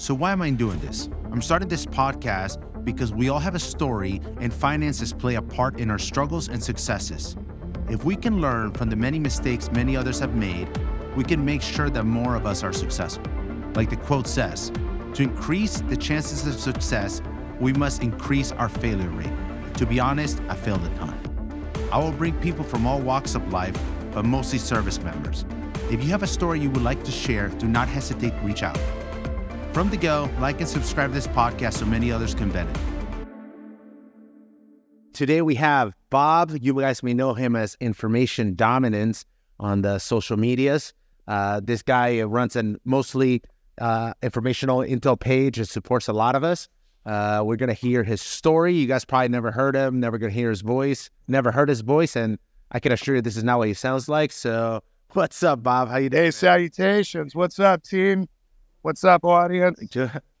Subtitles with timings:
[0.00, 1.10] So, why am I doing this?
[1.30, 2.56] I'm starting this podcast
[2.86, 6.64] because we all have a story, and finances play a part in our struggles and
[6.64, 7.36] successes.
[7.90, 10.70] If we can learn from the many mistakes many others have made,
[11.16, 13.26] we can make sure that more of us are successful.
[13.74, 14.72] Like the quote says,
[15.12, 17.20] to increase the chances of success,
[17.60, 19.74] we must increase our failure rate.
[19.74, 21.14] To be honest, I failed a ton.
[21.92, 23.78] I will bring people from all walks of life,
[24.12, 25.44] but mostly service members.
[25.90, 28.62] If you have a story you would like to share, do not hesitate to reach
[28.62, 28.78] out.
[29.72, 32.80] From the go, like and subscribe to this podcast so many others can benefit.
[35.12, 36.52] Today we have Bob.
[36.60, 39.24] You guys may know him as Information Dominance
[39.60, 40.92] on the social medias.
[41.28, 43.42] Uh, this guy runs a mostly
[43.80, 46.68] uh, informational intel page and supports a lot of us.
[47.06, 48.74] Uh, we're gonna hear his story.
[48.74, 52.16] You guys probably never heard him, never gonna hear his voice, never heard his voice,
[52.16, 52.38] and
[52.72, 54.32] I can assure you this is not what he sounds like.
[54.32, 55.88] So, what's up, Bob?
[55.88, 56.24] How you doing?
[56.24, 57.34] Hey, salutations.
[57.36, 58.26] What's up, team?
[58.82, 59.78] What's up, audience?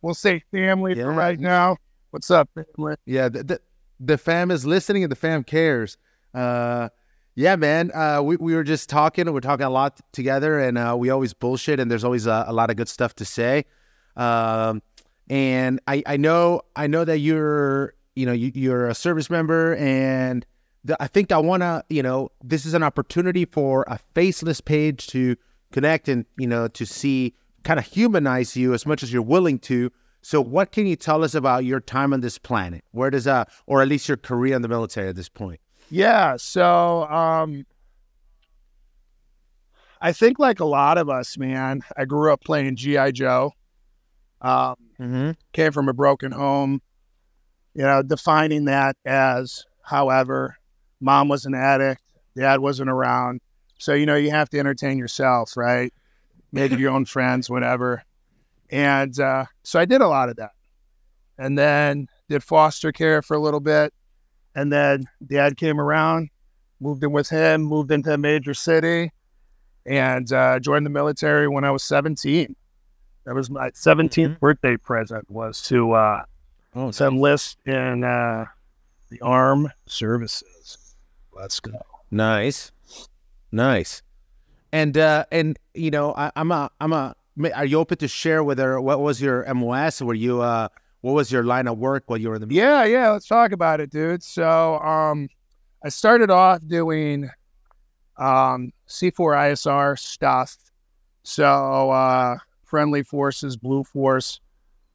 [0.02, 1.04] We'll say family Yeah.
[1.04, 1.76] for right now.
[2.10, 2.96] What's up, family?
[3.04, 3.60] Yeah, the, the,
[4.00, 5.98] the fam is listening and the fam cares.
[6.32, 6.88] Uh,
[7.34, 7.90] yeah, man.
[7.94, 9.30] Uh, we, we were just talking.
[9.32, 12.52] We're talking a lot together, and uh, we always bullshit, and there's always a, a
[12.52, 13.66] lot of good stuff to say.
[14.16, 14.82] Um,
[15.28, 19.76] and I, I know I know that you're you know you, you're a service member,
[19.76, 20.44] and
[20.84, 24.60] the, I think I want to you know this is an opportunity for a faceless
[24.60, 25.36] page to
[25.72, 29.58] connect and you know to see kind of humanize you as much as you're willing
[29.60, 29.90] to.
[30.22, 32.84] So, what can you tell us about your time on this planet?
[32.92, 35.60] Where does uh, or at least your career in the military at this point?
[35.90, 36.36] Yeah.
[36.36, 37.64] So, um,
[40.00, 43.52] I think like a lot of us, man, I grew up playing GI Joe.
[44.40, 45.30] Um, Mm-hmm.
[45.54, 46.82] came from a broken home.
[47.72, 50.56] You know, defining that as, however,
[51.00, 52.02] mom was an addict,
[52.36, 53.40] dad wasn't around,
[53.78, 55.90] so you know you have to entertain yourself, right?
[56.52, 58.02] Make your own friends, whatever.
[58.70, 60.52] And uh, so I did a lot of that,
[61.38, 63.92] and then did foster care for a little bit,
[64.54, 66.30] and then dad came around,
[66.80, 69.10] moved in with him, moved into a major city,
[69.86, 72.54] and uh, joined the military when I was seventeen.
[73.24, 76.24] That was my 17th birthday present was to uh,
[76.74, 78.44] Oh, to enlist in uh,
[79.10, 80.94] the armed services.
[81.32, 81.72] Let's go.
[82.10, 82.70] nice,
[83.50, 84.02] nice.
[84.72, 87.14] And uh, and you know, I, I'm a I'm a.
[87.54, 90.00] Are you open to share whether what was your MOS?
[90.02, 90.68] Were you uh,
[91.00, 92.54] what was your line of work while you were in the?
[92.54, 93.10] Yeah, yeah.
[93.10, 94.22] Let's talk about it, dude.
[94.22, 95.28] So, um,
[95.84, 97.30] I started off doing
[98.18, 99.12] um, C4
[99.52, 100.56] ISR stuff.
[101.22, 104.40] So, uh, friendly forces, blue force,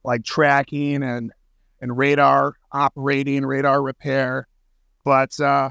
[0.04, 1.32] like tracking and
[1.80, 4.46] and radar operating, radar repair.
[5.04, 5.70] But uh,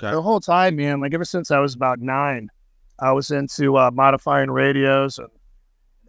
[0.00, 0.10] Okay.
[0.10, 2.48] the whole time, man, like ever since I was about nine,
[2.98, 5.28] I was into uh, modifying radios and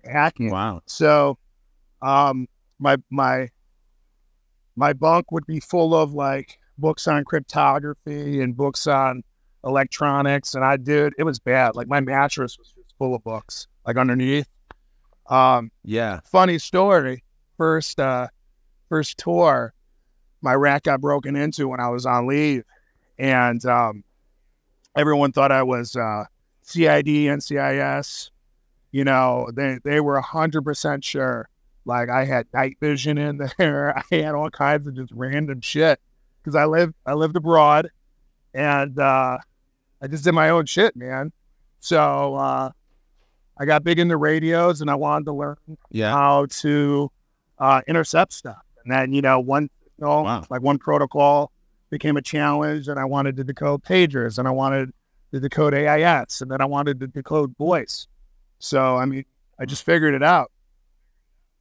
[0.04, 0.52] hacking.
[0.52, 0.82] Wow.
[0.86, 1.38] So,
[2.02, 2.48] um,
[2.80, 3.50] my my
[4.76, 9.24] my bunk would be full of like books on cryptography and books on
[9.64, 11.76] electronics, and I did it was bad.
[11.76, 14.48] Like my mattress was just full of books, like underneath.
[15.28, 16.20] Um, Yeah.
[16.32, 17.24] funny story.
[17.58, 18.28] First, uh,
[18.90, 19.74] first tour,
[20.42, 22.64] my rack got broken into when I was on leave,
[23.18, 24.04] and um,
[24.96, 26.26] everyone thought I was uh,
[26.66, 28.30] CID, NCIS.
[28.92, 31.50] You know, they they were hundred percent sure.
[31.86, 33.98] Like I had night vision in there.
[33.98, 36.00] I had all kinds of just random shit
[36.44, 37.90] because I lived I lived abroad,
[38.54, 39.38] and uh,
[40.02, 41.32] I just did my own shit, man.
[41.80, 42.72] So uh,
[43.58, 45.58] I got big into radios, and I wanted to learn
[45.92, 46.12] Yeah.
[46.12, 47.12] how to
[47.60, 48.58] uh, intercept stuff.
[48.84, 50.46] And then, you know, one signal, Wow.
[50.50, 51.52] like one protocol
[51.92, 54.92] became a challenge, and I wanted to decode pagers, and I wanted
[55.34, 58.08] to decode AIS, and then I wanted to decode voice.
[58.60, 59.26] So, I mean,
[59.60, 60.52] I just figured it out.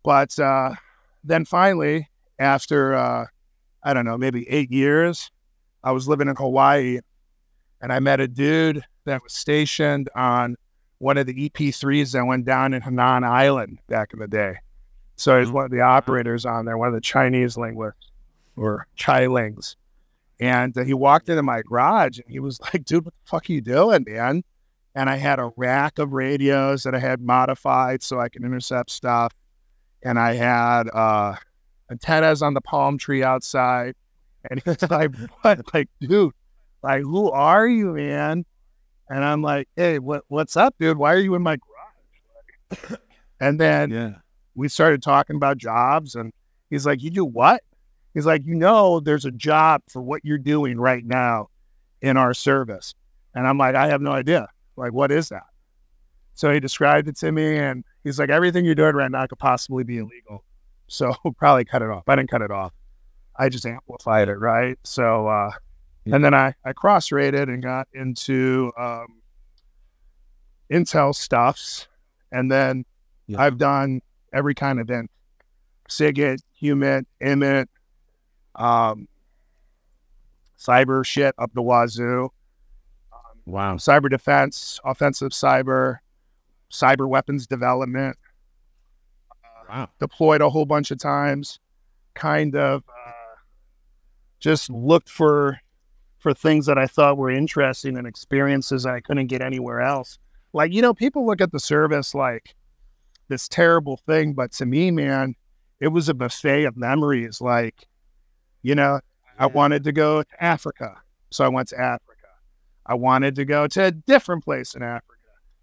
[0.02, 0.74] But uh,
[1.22, 2.08] then finally,
[2.38, 3.26] after, uh,
[3.82, 5.30] I don't know, maybe eight years,
[5.82, 7.00] I was living in Hawaii,
[7.80, 10.56] and I met a dude that was stationed on
[10.98, 14.56] one of the EP3s that went down in Hainan Island back in the day.
[15.16, 15.52] So he's Mhm.
[15.52, 18.10] one of the operators on there, one of the Chinese linguists
[18.56, 19.76] or Chai Lings.
[20.40, 23.48] And uh, he walked into my garage and he was like, dude, what the fuck
[23.48, 24.42] are you doing, man?
[24.94, 28.90] And I had a rack of radios that I had modified so I could intercept
[28.90, 29.32] stuff.
[30.02, 31.34] And I had uh,
[31.90, 33.94] antennas on the palm tree outside.
[34.50, 35.10] And he's like,
[35.42, 35.74] what?
[35.74, 36.32] Like, dude,
[36.82, 38.44] like, who are you, man?
[39.10, 40.96] And I'm like, hey, what, what's up, dude?
[40.98, 42.98] Why are you in my garage?
[43.40, 44.12] and then Yeah.
[44.54, 46.32] we started talking about jobs and
[46.70, 47.62] he's like you do what
[48.14, 51.48] he's like you know there's a job for what you're doing right now
[52.00, 52.94] in our service
[53.34, 55.42] and i'm like i have no idea like what is that
[56.34, 59.38] so he described it to me and he's like everything you're doing right now could
[59.38, 60.44] possibly be illegal
[60.86, 62.04] So probably cut it off.
[62.06, 62.72] I didn't cut it off.
[63.36, 64.78] I just amplified it, right?
[64.84, 65.50] So, uh,
[66.04, 66.16] Yeah.
[66.16, 69.06] and then I, I cross rated and got into um,
[70.70, 71.88] Intel stuffs.
[72.32, 72.84] And then
[73.26, 73.40] Yeah.
[73.40, 74.02] I've done
[74.32, 75.10] every kind of int
[75.88, 77.66] SIGINT, HUMINT, IMINT,
[78.54, 79.08] um,
[80.58, 82.30] cyber shit up the wazoo,
[83.46, 83.76] Wow.
[83.76, 85.98] cyber defense, offensive cyber,
[86.70, 88.16] cyber weapons development
[89.68, 89.88] Wow.
[89.98, 91.58] deployed a whole bunch of times,
[92.14, 93.12] kind of uh,
[94.40, 95.58] just looked for
[96.18, 100.18] for things that I thought were interesting and experiences I couldn't get anywhere else.
[100.54, 102.54] Like, you know, people look at the service like
[103.28, 105.34] this terrible thing, but to me, man,
[105.80, 107.40] it was a buffet of memories.
[107.42, 107.86] Like,
[108.64, 108.98] you know,
[109.38, 110.96] I wanted to go to Africa,
[111.30, 112.00] so I went to Africa.
[112.86, 115.14] I wanted to go to a different place in Africa,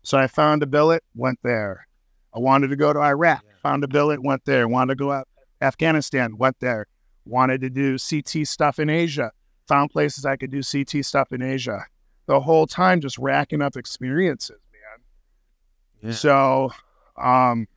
[0.04, 1.88] so I found a billet, went there.
[2.34, 3.52] I wanted to go to Iraq, Yeah.
[3.64, 4.68] found a billet, went there.
[4.68, 5.28] Wanted to go out
[5.62, 6.86] Afghanistan, went there.
[7.26, 9.32] Wanted to do CT stuff in Asia,
[9.68, 11.86] found places I could do CT stuff in Asia.
[12.28, 16.10] The whole time just racking up experiences, man.
[16.12, 16.16] Yeah.
[16.16, 16.72] So,
[17.18, 17.68] um,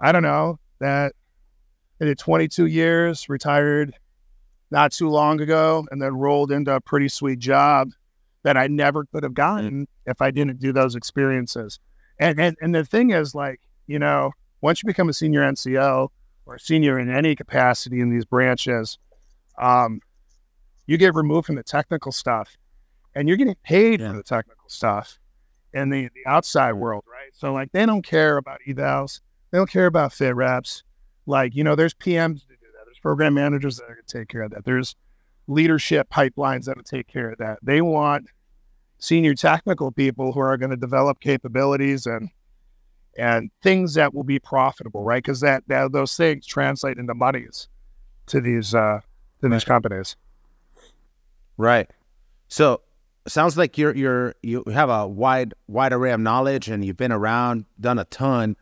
[0.00, 1.12] I don't know that
[2.00, 3.94] I did 22 years, retired
[4.72, 7.90] not too long ago, and then rolled into a pretty sweet job
[8.42, 11.78] that I never could have gotten if I didn't do those experiences.
[12.18, 14.32] And, and and the thing is, like, you know,
[14.62, 16.08] once you become a senior NCO
[16.46, 18.98] or a senior in any capacity in these branches,
[19.58, 20.00] um,
[20.86, 22.56] you get removed from the technical stuff,
[23.14, 24.10] and you're getting paid Yeah.
[24.10, 25.18] for the technical stuff
[25.74, 27.30] in the the outside world, right?
[27.34, 29.20] So like, they don't care about evals,
[29.50, 30.82] they don't care about fit reps.
[31.26, 32.42] Like, you know, there's PMs
[33.02, 34.64] program managers that are going to take care of that.
[34.64, 34.94] There's
[35.48, 37.58] leadership pipelines that will take care of that.
[37.62, 38.28] They want
[38.98, 42.30] senior technical people who are going to develop capabilities and
[43.18, 45.22] and things that will be profitable, right?
[45.22, 47.68] Because that, that those things translate into monies
[48.26, 49.00] to these uh,
[49.42, 50.16] to these companies.
[51.58, 51.90] Right.
[52.48, 52.80] So
[53.26, 57.12] sounds like you're you're you have a wide wide array of knowledge and you've been
[57.12, 58.56] around, done a ton,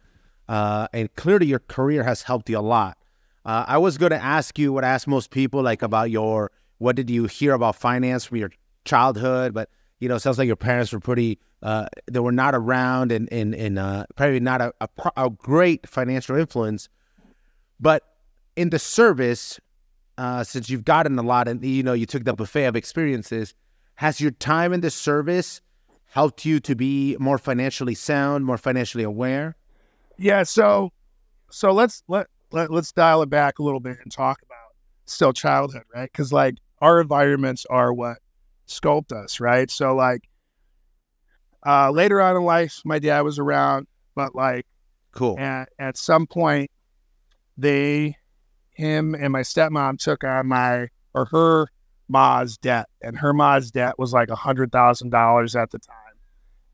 [0.49, 2.99] uh, and clearly your career has helped you a lot.
[3.45, 6.51] Uh, I was going to ask you what I ask most people, like about your
[6.79, 8.51] what did you hear about finance from your
[8.85, 9.69] childhood, but
[10.01, 11.39] you know, it sounds like your parents were pretty.
[11.63, 15.87] Uh, they were not around and and and uh, probably not a, a a great
[15.89, 16.89] financial influence,
[17.79, 18.03] but
[18.57, 19.61] in the service,
[20.17, 23.55] uh, since you've gotten a lot and you know you took the buffet of experiences,
[23.97, 25.61] has your time in the service
[26.07, 29.55] helped you to be more financially sound, more financially aware?
[30.17, 30.43] Yeah.
[30.45, 30.93] So
[31.51, 34.75] so let's let, let let's dial it back a little bit and talk about
[35.07, 36.11] still childhood, right?
[36.11, 38.19] Because like our environments are what
[38.67, 39.71] sculpt us, right?
[39.71, 40.29] So like
[41.67, 44.67] uh, later on in life, my dad was around, but like
[45.13, 45.39] Cool.
[45.39, 46.71] at, at some point
[47.59, 48.17] they
[48.73, 51.67] him and my stepmom took on my or her
[52.09, 55.97] ma's debt and her ma's debt was like a hundred thousand dollars at the time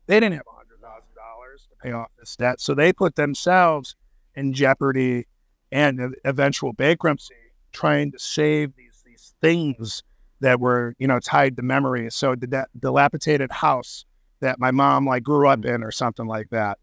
[0.07, 3.17] they didn't have a hundred thousand dollars to pay off this debt so they put
[3.17, 3.97] themselves
[4.35, 5.27] in jeopardy
[5.73, 7.35] and eventual bankruptcy
[7.73, 10.03] trying to save these these things
[10.41, 14.05] that were you know tied to memory so the dilapidated house
[14.41, 16.79] that my mom like grew up in or something like that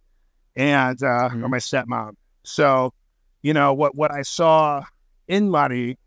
[0.56, 1.50] and uh, or Mhm.
[1.50, 2.16] my stepmom.
[2.44, 2.94] So,
[3.42, 4.84] you know what what I saw
[5.28, 5.98] in money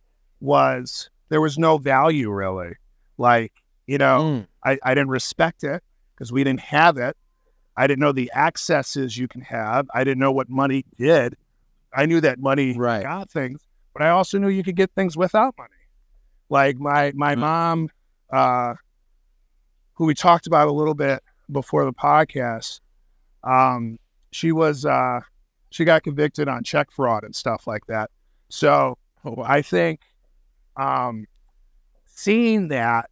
[0.40, 2.74] was there was no value really.
[3.18, 3.52] Like
[3.86, 5.82] you know, Mm, I, I didn't respect it
[6.14, 7.16] because we didn't have it.
[7.76, 9.86] I didn't know the accesses you can have.
[9.94, 11.36] I didn't know what money did.
[11.96, 13.02] I knew that money Right.
[13.02, 13.60] got things,
[13.94, 15.70] but I also knew you could get things without money.
[16.50, 17.38] Like my my Mm.
[17.40, 17.88] mom,
[18.30, 18.74] uh,
[19.94, 22.80] who we talked about a little bit before the podcast,
[23.42, 23.98] um,
[24.30, 25.20] she was uh,
[25.70, 28.10] she got convicted on check fraud and stuff like that.
[28.50, 28.98] So
[29.44, 30.00] I think
[30.76, 31.26] um,
[32.04, 33.10] seeing that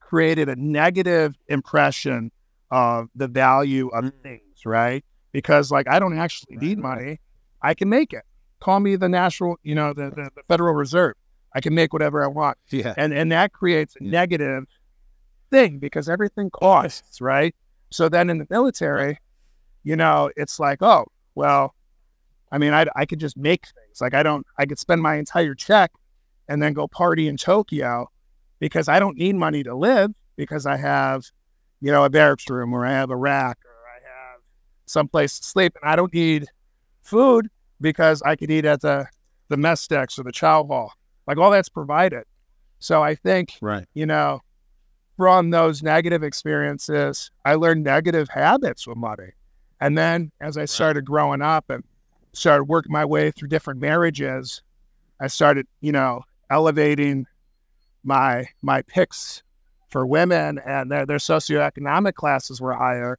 [0.00, 2.30] created a negative impression
[2.70, 4.22] of the value of Mm.
[4.22, 5.04] things, right?
[5.32, 7.18] Because like I don't actually need money,
[7.62, 8.22] I can make it.
[8.60, 11.14] Call me the national, you know, the, the, the Federal Reserve.
[11.54, 12.94] I can make whatever I want, yeah.
[12.96, 14.10] and and that creates a Yeah.
[14.10, 14.64] negative
[15.50, 17.54] thing because everything costs, right?
[17.90, 19.18] So then in the military,
[19.84, 21.04] you know, it's like, oh,
[21.34, 21.74] well,
[22.50, 24.00] I mean, I, I could just make things.
[24.00, 25.90] Like I don't, I could spend my entire check
[26.48, 28.08] and then go party in Tokyo
[28.60, 31.24] because I don't need money to live because I have,
[31.82, 34.40] you know, a barracks room or I have a rack or I have
[34.86, 36.46] someplace to sleep and I don't need
[37.02, 37.48] food
[37.80, 39.06] because I could eat at the,
[39.48, 40.92] the mess decks or the chow hall.
[41.26, 42.24] Like all that's provided.
[42.78, 43.86] So I think Right.
[43.94, 44.40] you know,
[45.16, 49.30] from those negative experiences, I learned negative habits with money.
[49.80, 51.84] And then as I started growing up and
[52.32, 54.62] started working my way through different marriages,
[55.20, 57.26] I started, you know, elevating
[58.04, 59.42] my my picks
[59.90, 63.18] for women and their their socioeconomic classes were higher.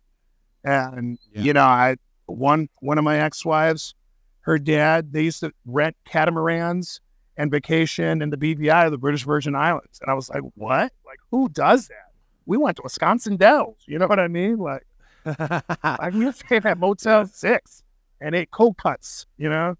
[0.64, 1.42] And Yeah.
[1.42, 1.96] you know, I
[2.34, 3.96] one one of my ex-wives,
[4.42, 7.00] her dad, they used to rent catamarans
[7.38, 10.00] and vacation in the BVI, the British Virgin Islands.
[10.02, 10.92] And I was like, what?
[11.06, 12.12] Like, who does that?
[12.46, 13.78] We went to Wisconsin Dells.
[13.88, 14.58] You know what I mean?
[14.58, 14.86] Like,
[15.26, 17.84] I we were staying at Motel 6
[18.22, 19.76] and ate cold cuts, you know?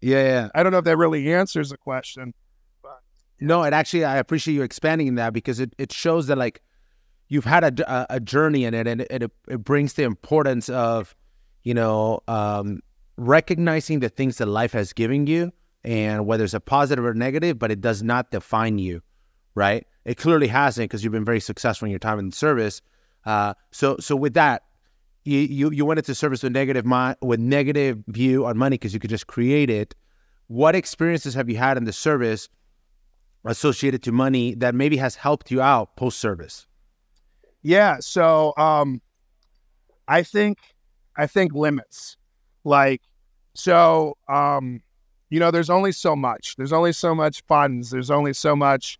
[0.00, 0.48] yeah, yeah.
[0.54, 2.34] I don't know if that really answers the question.
[3.40, 6.62] No, and actually I appreciate you expanding that because it, it shows that like
[7.28, 10.68] you've had a, a, a journey in it and it, it it brings the importance
[10.68, 11.16] of
[11.64, 12.80] you know um,
[13.16, 15.52] recognizing the things that life has given you
[15.82, 19.02] and whether it's a positive or negative, but it does not define you,
[19.54, 19.86] right?
[20.04, 22.80] It clearly hasn't because you've been very successful in your time in service.
[23.24, 24.62] Uh, so so with that,
[25.24, 28.94] you you, you went into service with negative mind with negative view on money because
[28.94, 29.94] you could just create it.
[30.46, 32.48] What experiences have you had in the service?
[33.44, 36.66] associated to money that maybe has helped you out post service?
[37.62, 37.98] Yeah.
[38.00, 39.00] So um
[40.08, 40.58] I think
[41.16, 42.16] I think limits.
[42.64, 43.02] Like
[43.54, 44.82] so um
[45.30, 46.56] you know there's only so much.
[46.56, 47.90] There's only so much funds.
[47.90, 48.98] There's only so much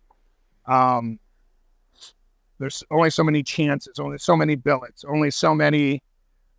[0.67, 1.19] um
[2.59, 6.01] there's only so many chances, only so many billets, only so many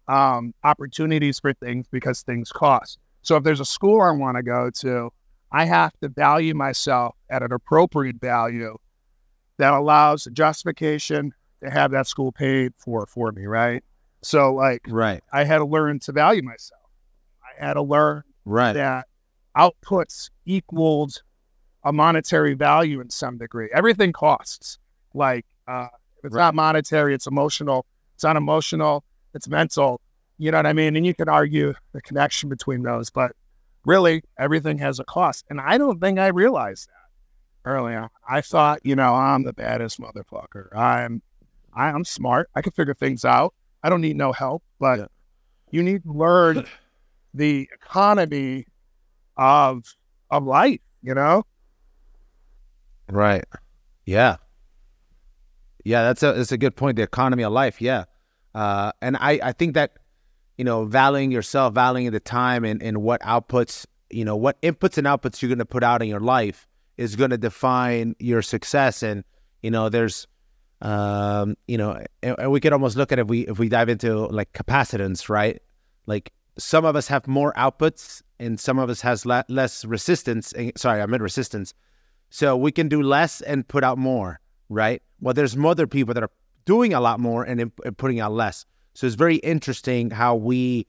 [0.08, 2.98] um opportunities for things because things cost.
[3.22, 5.10] So if there's a school I want to go to,
[5.52, 8.76] I have to value myself at an appropriate value
[9.58, 11.32] that allows justification
[11.62, 13.82] to have that school paid for for me, right?
[14.26, 16.80] So like Right, I had to learn to value myself.
[17.60, 19.06] I had to learn right, that
[19.56, 21.22] outputs equaled
[21.84, 23.68] a monetary value in some degree.
[23.72, 24.78] Everything costs.
[25.14, 25.86] Like uh,
[26.18, 26.42] if it's Right.
[26.46, 27.86] not monetary, it's emotional.
[28.16, 29.04] It's unemotional.
[29.34, 30.00] It's mental.
[30.38, 30.96] You know what I mean?
[30.96, 33.32] And you can argue the connection between those, but
[33.84, 35.44] really everything has a cost.
[35.48, 38.08] And I don't think I realized that early on.
[38.28, 40.74] I thought, you know, I'm the baddest motherfucker.
[40.76, 41.22] I'm,
[41.74, 42.50] I- I'm smart.
[42.56, 43.54] I can figure things out.
[43.86, 44.64] I don't need no help.
[44.80, 45.06] But Yeah.
[45.70, 46.66] you need to learn
[47.34, 48.66] the economy
[49.36, 49.84] of
[50.28, 50.80] of life.
[51.02, 51.44] You know?
[53.08, 53.44] right.
[54.04, 54.36] Yeah,
[55.84, 56.02] yeah.
[56.02, 56.96] That's a that's a good point.
[56.96, 57.80] The economy of life.
[57.80, 58.04] Yeah,
[58.54, 59.92] uh, and I I think that
[60.58, 64.98] you know valuing yourself, valuing the time, and and what outputs you know what inputs
[64.98, 66.66] and outputs you're going to put out in your life
[66.96, 69.02] is going to define your success.
[69.04, 69.22] And
[69.62, 70.26] you know there's
[70.82, 73.88] um you know and, and we could almost look at if we if we dive
[73.88, 75.60] into like capacitance right?
[76.06, 80.52] Like some of us have more outputs and some of us has le- less resistance
[80.56, 81.72] eh, sorry i meant resistance.
[82.28, 85.02] So we can do less and put out more right?
[85.20, 86.30] Well there's other people that are
[86.66, 88.66] doing a lot more and, and putting out less.
[88.94, 90.86] So it's very interesting how we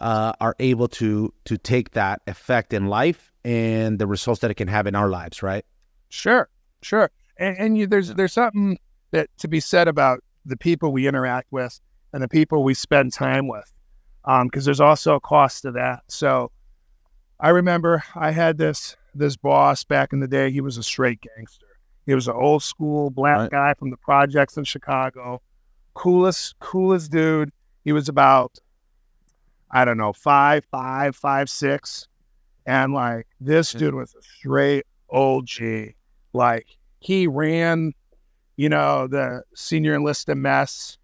[0.00, 4.54] uh, are able to to take that effect in life and the results that it
[4.54, 5.64] can have in our lives right?
[6.08, 6.48] Sure,
[6.82, 7.10] sure.
[7.36, 8.78] And, and you, there's there's something
[9.12, 11.80] that to be said about the people we interact with
[12.12, 13.70] and the people we spend time with,
[14.24, 16.00] um, because there's also a cost to that.
[16.08, 16.50] So,
[17.38, 20.50] I remember I had this this boss back in the day.
[20.50, 21.66] He was a straight gangster.
[22.06, 23.50] He was an old school black Right.
[23.50, 25.40] guy from the projects in Chicago.
[25.94, 27.50] Coolest, coolest dude.
[27.84, 28.58] He was about,
[29.70, 32.06] I don't know, five, five, five, six.
[32.66, 35.94] And like this dude was a straight OG.
[36.32, 36.66] Like
[37.00, 37.92] he ran,
[38.60, 40.98] you know, the senior enlisted mess.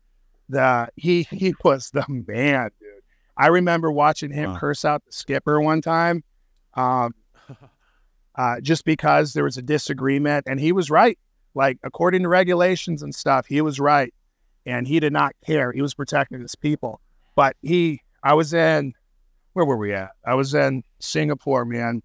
[0.51, 3.03] The he he was the man, dude.
[3.35, 4.59] I remember watching him Wow.
[4.59, 6.23] curse out the skipper one time,
[6.75, 7.15] um,
[8.37, 11.19] uh, just because there was a disagreement, and he was right.
[11.55, 14.13] Like according to regulations and stuff, he was right,
[14.67, 15.73] and he did not care.
[15.73, 17.01] He was protecting his people.
[17.37, 18.93] But he, I was in,
[19.55, 20.11] where were we at?
[20.27, 22.03] I was in Singapore, man,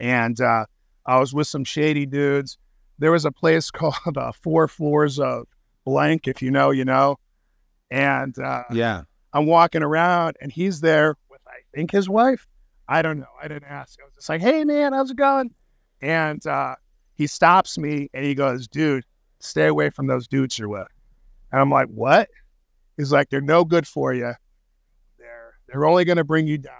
[0.00, 0.64] and uh,
[1.04, 2.56] I was with some shady dudes.
[3.02, 5.46] There was a place called uh, Four Floors of
[5.84, 7.18] Blank, if you know, you know.
[7.90, 12.46] And uh, yeah I'm walking around, and he's there with, I think, his wife.
[12.88, 13.26] I don't know.
[13.42, 13.98] I didn't ask.
[14.00, 15.54] I was just like, "Hey, man, how's it going?"
[16.02, 16.74] And uh,
[17.14, 19.04] he stops me, and he goes, "Dude,
[19.40, 20.88] stay away from those dudes you're with."
[21.50, 22.28] And I'm like, "What?"
[22.98, 24.34] He's like, "They're no good for you.
[25.18, 26.74] They're they're only going to bring you down.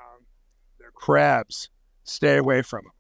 [0.79, 1.71] They're crabs.
[2.05, 2.93] Stay away from them."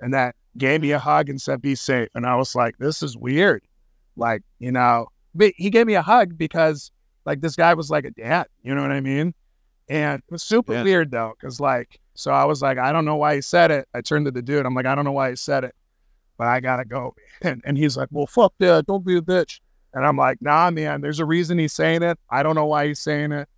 [0.00, 3.02] And that gave me a hug and said, "Be safe." And I was like, "This
[3.02, 3.62] is weird."
[4.16, 6.90] Like, you know, but he gave me a hug because
[7.24, 8.46] like this guy was like a dad.
[8.62, 9.34] You know what I mean?
[9.88, 10.82] And it was super Yeah.
[10.84, 13.88] weird though, because like, so I was like, I don't know why he said it.
[13.94, 14.64] I turned to the dude.
[14.66, 15.74] I'm like, I don't know why he said it,
[16.38, 17.14] but I gotta go.
[17.42, 18.86] And, and he's like, Well, fuck that.
[18.86, 19.60] Don't be a bitch.
[19.92, 21.00] And I'm like, Nah, man.
[21.00, 22.18] There's a reason he's saying it.
[22.30, 23.48] I don't know why he's saying it.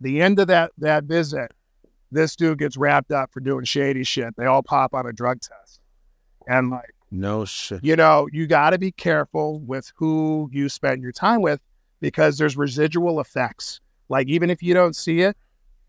[0.00, 1.52] The end of that that visit,
[2.10, 4.34] this dude gets wrapped up for doing shady shit.
[4.36, 5.80] They all pop on a drug test.
[6.48, 7.84] And like, no shit.
[7.84, 11.60] you know, you got to be careful with who you spend your time with
[12.00, 13.80] because there's residual effects.
[14.08, 15.36] Like, even if you don't see it,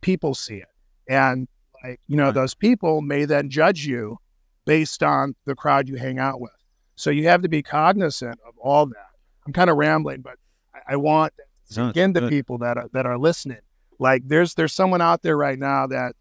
[0.02, 0.68] people see it.
[1.08, 1.48] And
[1.84, 2.34] like, you know, Right.
[2.34, 4.18] those people may then judge you
[4.66, 6.52] based on the crowd you hang out with.
[6.96, 9.08] So you have to be cognizant of all that.
[9.46, 10.36] I'm kind of rambling, but
[10.74, 11.34] I, I want
[11.76, 12.30] No, again to good.
[12.30, 13.58] people that are, that are listening.
[14.00, 16.16] Like there's there's someone out there right now that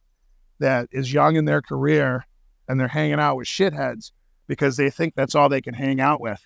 [0.59, 2.27] that is young in their career
[2.69, 4.13] and they're hanging out with shitheads
[4.53, 6.39] because they think that's all they can hang out with.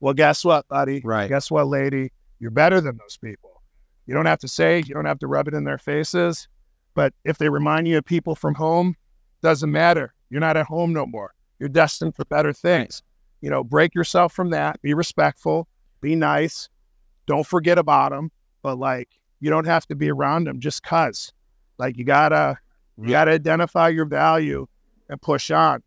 [0.00, 1.02] Well, guess what, buddy?
[1.04, 1.28] Right.
[1.28, 2.10] Guess what, lady?
[2.38, 3.60] You're better than those people.
[4.06, 6.48] You don't have to say, you don't have to rub it in their faces.
[6.94, 8.96] But if they remind you of people from home,
[9.42, 10.14] doesn't matter.
[10.30, 11.34] You're not at home no more.
[11.58, 13.02] You're destined for better things.
[13.42, 14.80] You know, break yourself from that.
[14.80, 15.68] Be respectful.
[16.00, 16.70] Be nice.
[17.26, 18.30] Don't forget about them.
[18.62, 21.30] But like, you don't have to be around them just cause.
[21.76, 22.58] Like, you gotta,
[22.96, 24.66] you gotta identify your value
[25.10, 25.82] and push on.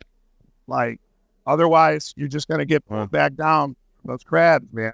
[0.67, 0.99] Like,
[1.45, 2.99] otherwise, you're just gonna get Wow.
[2.99, 4.93] pulled back down those crabs, man.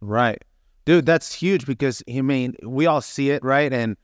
[0.00, 0.42] Right.
[0.84, 3.72] Dude, that's huge because I mean, we all see it, right?
[3.72, 3.96] And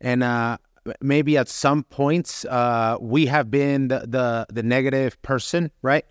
[0.00, 0.58] and uh
[1.00, 6.04] maybe at some points uh we have been the the, the negative person, right?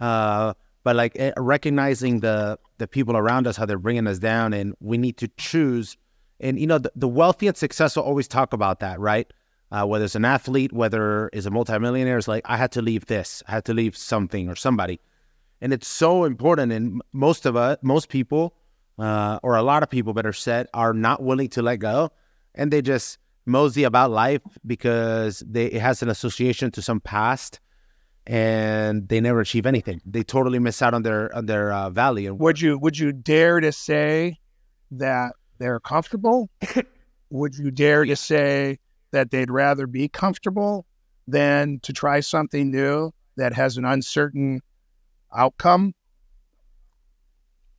[0.00, 4.52] Uh but like eh, recognizing the the people around us how they're bringing us down
[4.52, 5.96] and we need to choose
[6.40, 9.30] and you know the, the wealthy and successful always talk about that, right?
[9.72, 13.06] Uh, whether it's an athlete, whether it's a multimillionaire, it's like I had to leave
[13.06, 15.00] this, I had to leave something or somebody,
[15.60, 16.72] and it's so important.
[16.72, 18.54] And most of us, most people,
[18.98, 22.10] uh, or a lot of people, better said, are not willing to let go,
[22.54, 27.60] and they just mosey about life because they it has an association to some past,
[28.26, 30.00] and they never achieve anything.
[30.04, 32.34] They totally miss out on their on their uh, value.
[32.34, 34.38] Would you would you dare to say
[34.90, 36.50] that they're comfortable?
[37.30, 38.78] would you dare to say
[39.12, 40.86] that they'd rather be comfortable
[41.26, 44.60] than to try something new that has an uncertain
[45.34, 45.94] outcome?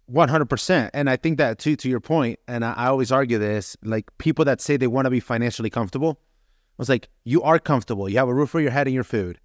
[0.07, 1.77] One hundred percent, and I think that too.
[1.77, 5.05] To your point, and I, I always argue this: like people that say they want
[5.05, 8.09] to be financially comfortable, I was like, you are comfortable.
[8.09, 9.39] You have a roof over your head and your food.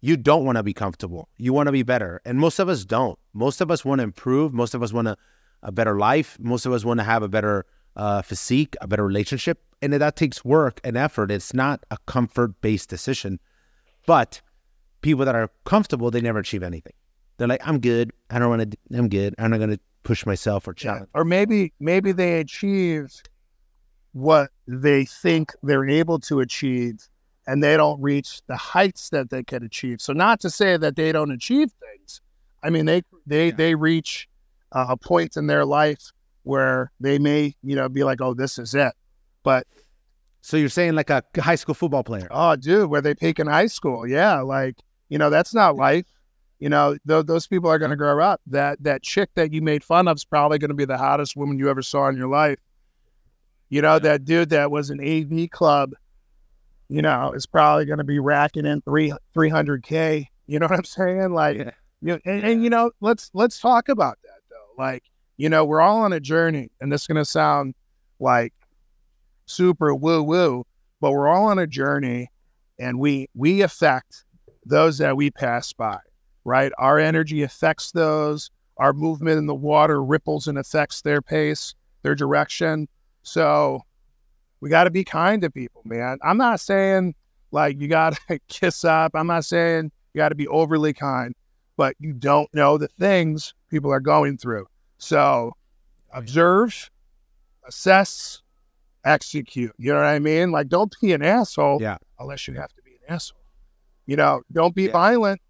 [0.00, 1.28] You don't want to be comfortable.
[1.36, 3.16] You want to be better, and most of us don't.
[3.32, 4.52] Most of us want to improve.
[4.52, 5.16] Most of us want a,
[5.62, 6.36] a better life.
[6.40, 10.16] Most of us want to have a better uh, physique, a better relationship, and that
[10.16, 11.30] takes work and effort.
[11.30, 13.38] It's not a comfort-based decision,
[14.06, 14.40] but
[15.02, 16.92] people that are comfortable, they never achieve anything.
[17.36, 18.12] They're like, I'm good.
[18.30, 18.78] I don't want to.
[18.96, 19.34] I'm good.
[19.38, 21.08] I'm not going to push myself or challenge.
[21.14, 23.12] Or maybe maybe they achieve
[24.12, 26.96] what they think they're able to achieve
[27.46, 30.00] and they don't reach the heights that they can achieve.
[30.00, 32.20] So not to say that they don't achieve things.
[32.62, 33.54] I mean they they Yeah.
[33.54, 34.28] they reach
[34.72, 36.10] uh, a point in their life
[36.42, 38.92] where they may, you know, be like, "Oh, this is it."
[39.48, 39.66] But
[40.42, 42.28] So you're saying like a high school football player?
[42.30, 44.06] oh, dude, where they peak in high school.
[44.06, 44.76] Yeah, like,
[45.08, 46.04] you know, that's not life.
[46.58, 48.40] You know, th- those people are going to grow up.
[48.46, 51.34] That that chick that you made fun of is probably going to be the hottest
[51.34, 52.58] woman you ever saw in your life.
[53.70, 55.92] You know, that dude that was an AV club,
[56.88, 60.28] you know, is probably going to be racking in three three hundred k.
[60.46, 61.32] You know what I'm saying?
[61.32, 61.70] Like, Yeah.
[62.02, 64.82] you know, and, and you know, let's let's talk about that though.
[64.82, 65.04] Like,
[65.38, 67.74] you know, we're all on a journey, and this is going to sound
[68.20, 68.52] like
[69.48, 70.64] super woo woo,
[71.00, 72.30] but we're all on a journey,
[72.78, 74.24] and we we affect
[74.64, 75.98] those that we pass by,
[76.44, 76.72] right?
[76.78, 78.50] Our energy affects those.
[78.76, 82.86] Our movement in the water ripples and affects their pace, their direction.
[83.22, 83.82] So
[84.60, 86.18] we got to be kind to people, man.
[86.22, 87.14] I'm not saying
[87.50, 89.12] like you got to kiss up.
[89.14, 91.34] I'm not saying you got to be overly kind,
[91.76, 94.66] but you don't know the things people are going through.
[94.98, 95.52] So oh,
[96.12, 96.90] observe,
[97.66, 98.42] assess,
[99.04, 99.72] execute.
[99.78, 100.50] You know what I mean?
[100.50, 101.96] Like, don't be an asshole Yeah.
[102.18, 103.40] unless you have to be an asshole.
[104.06, 104.92] You know, don't be Yeah.
[104.92, 105.40] violent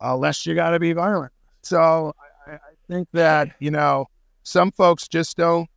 [0.00, 1.32] unless you got to be violent.
[1.62, 2.12] So
[2.46, 4.06] I, I think that you know
[4.42, 5.68] some folks just don't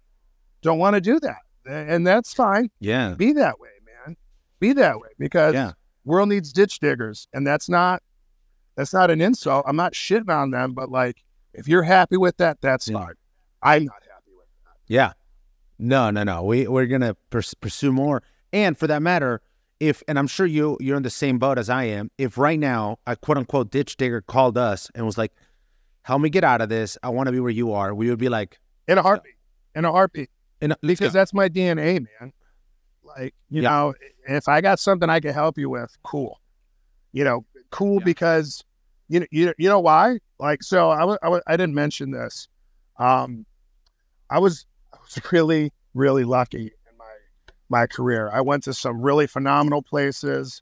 [0.62, 2.69] don't want to do that, and that's fine.
[2.80, 3.15] Yeah.
[3.15, 3.69] Be that way,
[4.06, 4.15] man.
[4.60, 5.71] Be that way because Yeah.
[6.06, 8.04] world needs ditch diggers, and that's not
[8.75, 9.65] that's not an insult.
[9.67, 11.23] I'm not shitting on them, but like
[11.54, 12.99] if you're happy with that, that's Yeah.
[12.99, 13.13] fine.
[13.63, 14.75] I'm not happy with that.
[14.88, 15.13] Yeah.
[15.80, 16.44] No, no, no.
[16.44, 19.42] We we're gonna pers- pursue more, and for that matter,
[19.80, 22.12] if and I'm sure you you're in the same boat as I am.
[22.18, 25.32] If right now a quote unquote ditch digger called us and was like,
[26.04, 26.98] "Help me get out of this.
[27.02, 29.36] I want to be where you are," we would be like, In a heartbeat.
[29.74, 30.30] In a heartbeat.
[30.62, 32.34] "And let's because go." that's my DNA, man.
[33.04, 33.70] Like, you Yeah.
[33.70, 33.94] know,
[34.28, 36.42] if I got something I can help you with, cool.
[37.13, 38.06] You know, cool Yeah.
[38.06, 38.63] because
[39.08, 40.20] you know, you, you know why?
[40.39, 42.48] Like, so I, I, I didn't mention this.
[42.98, 43.46] Um,
[44.30, 44.68] I was
[45.15, 47.06] was really really lucky in my
[47.69, 48.30] my career.
[48.32, 50.62] I went to some really phenomenal places,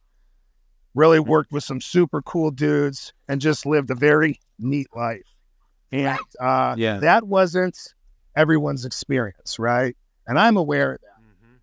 [0.95, 5.21] really worked with some super cool dudes, and just lived a very neat life.
[5.91, 6.97] And uh, Yeah.
[6.99, 7.77] that wasn't
[8.35, 9.95] everyone's experience, right?
[10.27, 11.07] And I'm aware of that.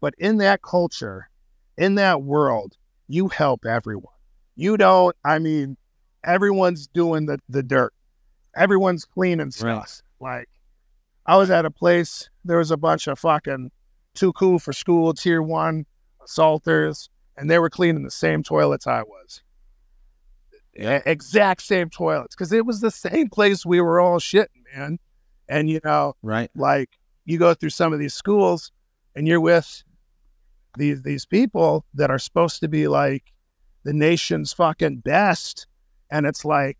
[0.01, 1.29] But in that culture,
[1.77, 2.77] in that world,
[3.09, 4.14] you help everyone.
[4.57, 5.77] You don't, I mean,
[6.25, 7.92] everyone's doing the, the dirt.
[8.57, 9.66] Everyone's cleaning stuff.
[10.20, 10.49] Like,
[11.26, 13.70] I was at a place, there was a bunch of fucking
[14.14, 15.87] too cool for school, tier one
[16.22, 19.42] assaulters, and they were cleaning the same toilets I was.
[20.74, 21.00] Yeah.
[21.06, 22.34] Exact same toilets.
[22.34, 24.98] Because it was the same place we were all shitting, man.
[25.48, 26.50] And, you know, Right.
[26.54, 26.90] like
[27.24, 28.72] you go through some of these schools
[29.14, 29.82] and you're with
[30.76, 33.32] these these people that are supposed to be like
[33.84, 35.66] the nation's fucking best
[36.10, 36.78] and it's like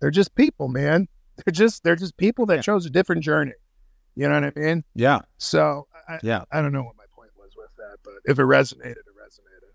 [0.00, 1.08] they're just people man
[1.44, 2.62] they're just they're just people that Yeah.
[2.62, 3.52] chose a different journey
[4.16, 5.20] you know what i mean Yeah.
[5.38, 6.44] so I, Yeah.
[6.52, 9.72] I don't know what my point was with that but if it resonated it resonated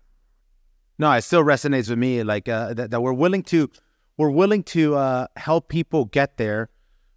[0.98, 2.22] No, it still resonates with me.
[2.22, 3.68] Like uh, that, that we're willing to,
[4.16, 6.70] we're willing to uh, help people get there,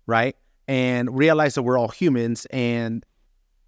[0.06, 0.36] right?
[0.68, 2.46] And realize that we're all humans.
[2.52, 3.06] And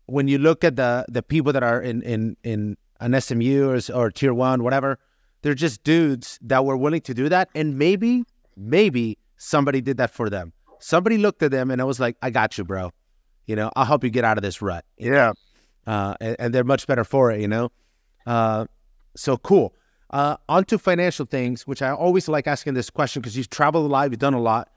[0.07, 3.79] when you look at the the people that are in in in an SMU or,
[3.95, 4.99] or tier one, whatever,
[5.41, 7.47] they're just dudes that were willing to do that.
[7.55, 8.23] And maybe,
[8.57, 10.51] maybe somebody did that for them.
[10.81, 12.91] Somebody looked at them and I was like, "I got you, bro.
[13.45, 15.33] You know, I'll help you get out of this rut." yeah
[15.87, 17.71] uh, and, and they're much better for it, you know.
[18.25, 18.65] Uh,
[19.15, 19.73] so cool.
[20.09, 23.85] Uh, on to financial things, which I always like asking this question because you've traveled
[23.85, 24.69] a lot, you've done a lot.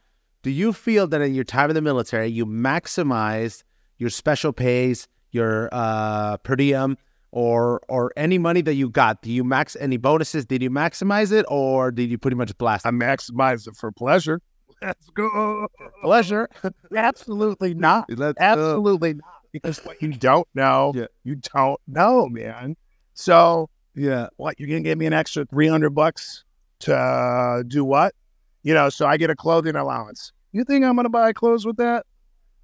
[0.43, 3.65] Do you feel that in your time in the military, you maximized
[3.99, 6.97] your special pays, your uh, per diem,
[7.33, 9.23] or or any money that you got?
[9.23, 10.45] Do you max any bonuses?
[10.47, 12.93] Did you maximize it, or did you pretty much blast i it?
[12.93, 14.41] maximized it for pleasure
[14.83, 15.67] let's go.
[16.03, 16.49] Pleasure.
[16.95, 18.07] absolutely not.
[18.11, 19.25] Let's absolutely not.
[19.53, 21.07] Because what you don't know Yeah.
[21.23, 22.77] you don't know man.
[23.15, 24.29] So yeah.
[24.37, 26.45] what you're gonna give me an extra 300 bucks
[26.81, 28.15] to uh, do what?
[28.63, 30.33] You know so i get a clothing allowance.
[30.53, 32.07] You think i'm gonna buy clothes with that?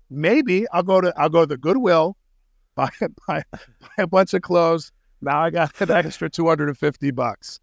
[0.08, 0.66] Maybe.
[0.72, 2.16] I'll go to i'll go to the goodwill
[2.74, 2.88] buy,
[3.26, 4.90] buy, buy a bunch of clothes.
[5.20, 7.60] Now i got an extra 250 bucks.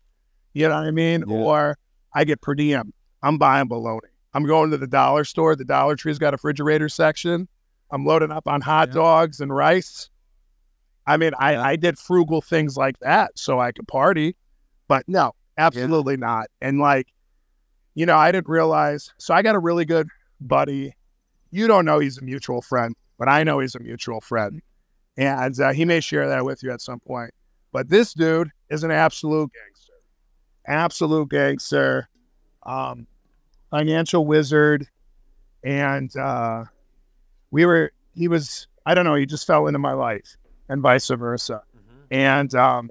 [0.53, 1.23] You know what i mean?
[1.27, 1.35] Yeah.
[1.35, 1.77] or
[2.13, 2.93] i get per diem.
[3.21, 4.07] I'm buying bologna
[4.37, 7.47] i'm going to the dollar store the dollar tree's got a refrigerator section
[7.91, 8.93] i'm loading up on hot Yeah.
[8.93, 10.09] dogs and rice
[11.09, 14.35] I mean, I, I did frugal things like that so I could party,
[14.89, 16.47] but no, absolutely not.
[16.59, 17.07] And like,
[17.95, 19.13] you know, I didn't realize.
[19.17, 20.09] So I got a really good
[20.41, 20.93] buddy.
[21.49, 24.61] You don't know he's a mutual friend, but I know he's a mutual friend.
[25.15, 27.31] And uh, he may share that with you at some point.
[27.71, 29.93] But this dude is an absolute gangster,
[30.67, 32.09] absolute gangster,
[32.65, 33.07] um,
[33.69, 34.87] financial wizard.
[35.63, 36.65] And uh,
[37.51, 40.37] we were, he was, I don't know, he just fell into my life
[40.69, 41.63] and vice versa.
[42.09, 42.89] And um,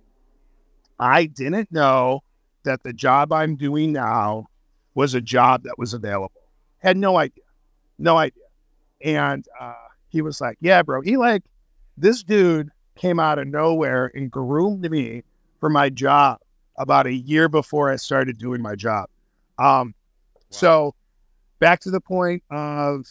[0.99, 2.23] I didn't know
[2.65, 4.47] that the job I'm doing now
[4.95, 6.43] was a job that was available.
[6.79, 7.45] Had no idea,
[7.99, 8.43] no idea.
[9.03, 9.75] And uh,
[10.09, 11.43] he was like, "Yeah, bro." He like
[11.97, 15.23] this dude came out of nowhere and groomed me
[15.61, 16.39] for my job
[16.79, 19.09] about a year before I started doing my job.
[19.59, 19.95] Um,
[20.51, 20.95] So
[21.59, 23.07] back to the point of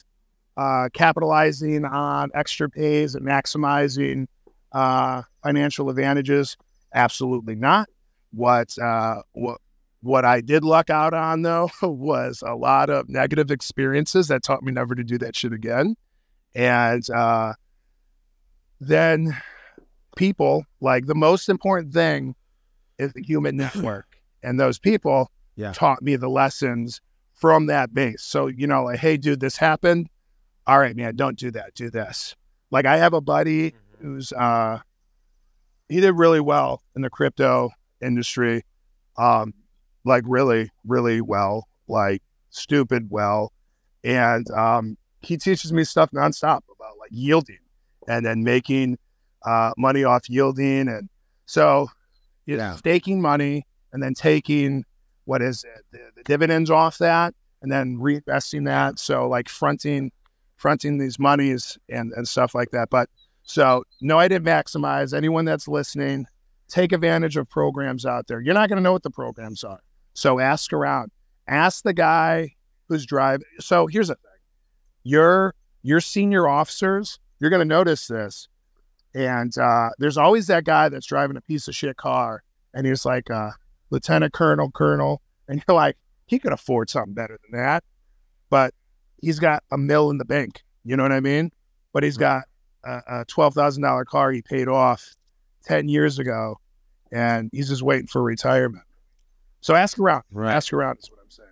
[0.57, 4.27] uh, capitalizing on extra pays and maximizing
[4.71, 6.57] uh, financial advantages?
[6.93, 7.89] Absolutely not.
[8.31, 9.59] What uh, what
[10.01, 14.63] what I did luck out on though was a lot of negative experiences that taught
[14.63, 15.95] me never to do that shit again.
[16.53, 17.53] And uh,
[18.79, 19.35] then
[20.15, 22.35] people like the most important thing
[22.97, 24.07] is the human network,
[24.43, 25.71] and those people Yeah.
[25.71, 27.01] taught me the lessons
[27.35, 28.23] from that base.
[28.23, 30.09] So you know, like, hey, dude, this happened.
[30.67, 31.73] All right, man, don't do that.
[31.75, 32.35] Do this.
[32.71, 34.79] Like I have a buddy who's uh
[35.87, 37.69] he did really well in the crypto
[38.01, 38.63] industry.
[39.17, 39.53] Um
[40.03, 43.51] like really, really well, like stupid well.
[44.03, 47.59] And um he teaches me stuff nonstop about like yielding
[48.07, 48.97] and then making
[49.45, 51.09] uh money off yielding and
[51.45, 51.89] so
[52.45, 52.75] you know, Yeah.
[52.75, 54.83] staking money and then taking
[55.25, 58.99] what is it, the, the dividends off that and then reinvesting that.
[58.99, 60.11] So like fronting
[60.57, 62.89] fronting these monies and, and stuff like that.
[62.89, 63.09] But
[63.43, 65.15] so no, I didn't maximize.
[65.15, 66.25] Anyone that's listening,
[66.67, 68.39] take advantage of programs out there.
[68.39, 69.81] You're not going to know what the programs are.
[70.13, 71.11] So ask around.
[71.47, 72.55] Ask the guy
[72.87, 73.45] who's driving.
[73.59, 74.31] So here's the thing.
[75.03, 78.47] Your your senior officers, you're going to notice this.
[79.13, 83.05] And uh, there's always that guy that's driving a piece of shit car, and he's
[83.05, 83.51] like uh,
[83.89, 87.83] lieutenant colonel, colonel, and you're like, he could afford something better than that,
[88.49, 88.73] but
[89.21, 90.63] he's got a mill in the bank.
[90.83, 91.51] You know what I mean?
[91.93, 92.43] But he's got
[92.83, 95.15] a, a twelve thousand dollar car he paid off
[95.65, 96.59] 10 years ago
[97.11, 98.83] and he's just waiting for retirement.
[99.61, 100.23] So ask around.
[100.31, 100.53] Right.
[100.53, 101.49] Ask around is what I'm saying.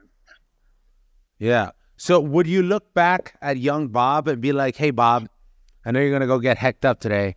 [1.39, 1.71] Yeah.
[1.97, 5.27] So would you look back at young Bob and be like, "Hey, Bob,
[5.85, 7.35] I know you're gonna go get hecked up today.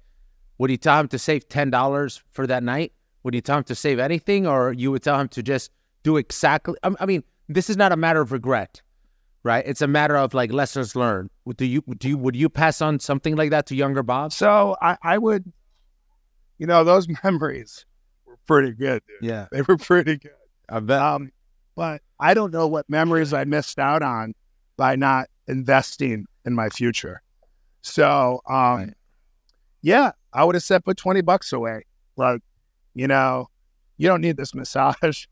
[0.58, 2.92] Would you tell him to save ten dollars for that night?
[3.26, 5.72] Would you tell him to save anything, or you would tell him to just
[6.04, 6.76] do exactly?
[6.84, 8.82] I I mean, this is not a matter of regret,
[9.42, 9.64] right?
[9.66, 11.30] It's a matter of like lessons learned.
[11.44, 14.32] Would- Do you do you, would you pass on something like that to younger Bob?
[14.32, 15.52] So I, I would,
[16.58, 17.84] you know, those memories
[18.26, 19.28] were pretty good, dude.
[19.28, 20.30] Yeah, They were pretty good.
[20.68, 21.02] I bet.
[21.02, 21.32] Um,
[21.74, 24.34] but I don't know what memories I missed out on
[24.76, 27.22] by not investing in my future.
[27.82, 28.94] So, um, Right.
[29.82, 31.82] yeah, I would have said put 20 bucks away.
[32.16, 32.40] Like,
[32.96, 33.48] you know,
[33.98, 35.26] you don't need this massage.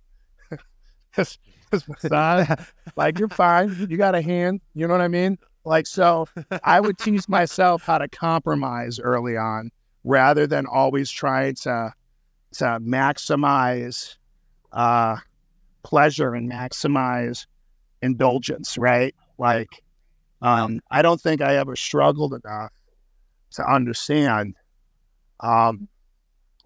[1.16, 1.38] this,
[1.70, 2.46] this massage,
[2.94, 3.74] like, you're fine.
[3.88, 4.60] You got a hand.
[4.74, 5.38] You know what I mean?
[5.64, 6.28] Like, so
[6.62, 9.70] I would teach myself how to compromise early on
[10.04, 11.94] rather than always trying to,
[12.56, 14.16] to maximize,
[14.72, 15.16] uh,
[15.82, 17.46] pleasure and maximize
[18.02, 19.14] indulgence, right?
[19.38, 19.70] Like,
[20.42, 22.72] um, I don't think I ever struggled enough
[23.52, 24.54] to understand.
[25.40, 25.88] Um,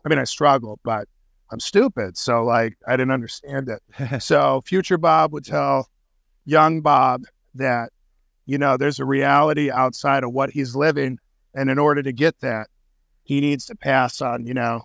[0.05, 1.09] I mean, I struggled, but
[1.51, 2.17] I'm stupid.
[2.17, 4.23] So, like, I didn't understand it.
[4.23, 5.89] so, future Bob would tell
[6.45, 7.91] young Bob that,
[8.47, 11.19] you know, there's a reality outside of what he's living.
[11.55, 12.69] And in order to get that,
[13.25, 14.85] he needs to pass on, you know,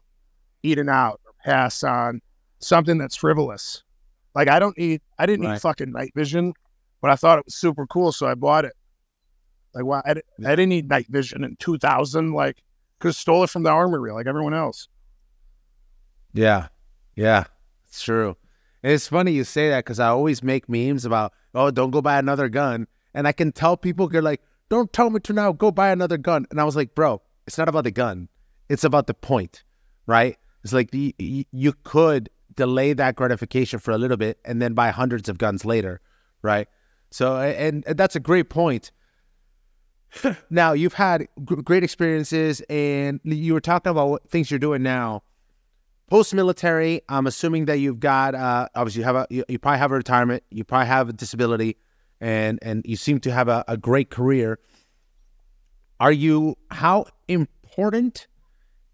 [0.63, 2.21] eating out or pass on
[2.59, 3.83] something that's frivolous.
[4.35, 6.53] Like I don't need, I didn't need fucking night vision,
[7.01, 8.73] but I thought it was super cool, so I bought it.
[9.73, 10.01] Like, why?
[10.05, 10.11] I,
[10.45, 12.33] I didn't need night vision in 2000.
[12.33, 12.57] Like,
[12.99, 14.87] could have stole it from the armory like everyone else.
[16.33, 16.67] Yeah,
[17.15, 17.45] yeah,
[17.87, 18.35] it's true.
[18.81, 22.01] And it's funny you say that because I always make memes about, oh, don't go
[22.01, 25.51] buy another gun, and I can tell people they're like, don't tell me to now
[25.51, 28.29] go buy another gun, and I was like, bro, it's not about the gun,
[28.67, 29.63] it's about the point,
[30.07, 30.37] right?
[30.63, 34.91] It's like the, you could delay that gratification for a little bit and then buy
[34.91, 36.01] hundreds of guns later,
[36.41, 36.67] right?
[37.11, 38.91] So, and, and that's a great point.
[40.49, 45.23] now you've had great experiences, and you were talking about what things you're doing now
[46.09, 49.79] post military, I'm assuming that you've got uh, obviously you have a you, you probably
[49.79, 51.77] have a retirement, you probably have a disability,
[52.21, 54.59] and and you seem to have a, a great career.
[55.99, 58.27] Are you how important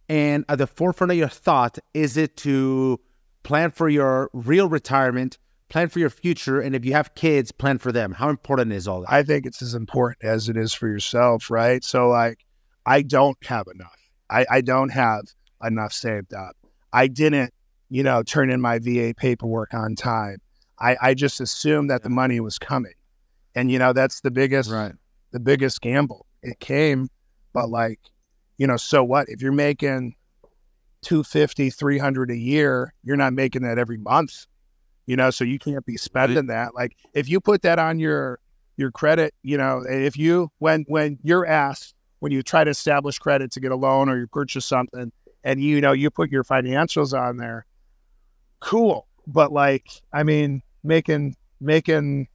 [0.10, 3.00] and at the forefront of your thought is it to
[3.44, 5.38] plan for your real retirement,
[5.70, 8.14] plan for your future, and if you have kids, plan for them?
[8.14, 9.12] How important is all that?
[9.12, 11.84] I think it's as important as it is for yourself, right?
[11.84, 12.40] So, like,
[12.86, 13.96] I don't have enough.
[14.30, 15.22] I, I don't have
[15.64, 16.56] enough saved up.
[16.94, 17.54] I didn't,
[17.90, 20.38] you know, turn in my VA paperwork on time.
[20.80, 22.94] I, I just assumed that the money was coming.
[23.56, 24.94] And, you know, that's the biggest right.
[25.32, 26.26] the biggest gamble.
[26.42, 27.10] It came,
[27.54, 28.00] but like,
[28.58, 29.28] you know, so what?
[29.28, 30.16] If you're making
[31.02, 34.46] 250, 300 a year, you're not making that every month.
[35.06, 36.76] You know, so you can't be spending that.
[36.76, 38.40] Like if you put that on your
[38.78, 43.18] your credit, you know, if you when when you're asked when you try to establish
[43.18, 45.12] credit to get a loan or you purchase something
[45.44, 47.66] and you know you put your financials on there,
[48.60, 49.08] cool.
[49.28, 52.28] But like, I mean, making making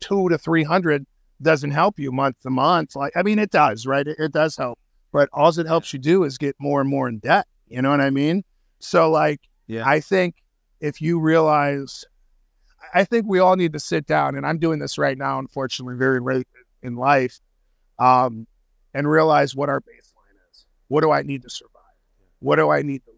[0.00, 1.06] two to three hundred
[1.42, 2.96] doesn't help you month to month.
[2.96, 4.06] Like, I mean, it does, right?
[4.06, 4.78] It, it does help,
[5.12, 7.46] but all it helps you do is get more and more in debt.
[7.68, 8.44] You know what I mean?
[8.78, 9.82] So, like, Yeah.
[9.86, 10.36] I think
[10.80, 12.04] if you realize,
[12.94, 15.96] I think we all need to sit down, and I'm doing this right now, unfortunately,
[15.96, 16.46] very late
[16.82, 17.40] in life,
[17.98, 18.46] um,
[18.94, 20.66] and realize what our baseline is.
[20.88, 21.75] What do I need to survive?
[22.40, 23.16] What do I need to live?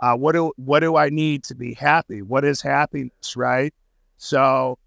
[0.00, 2.22] Uh, what do what do I need to be happy?
[2.22, 3.72] What is happiness, right?
[4.16, 4.78] So,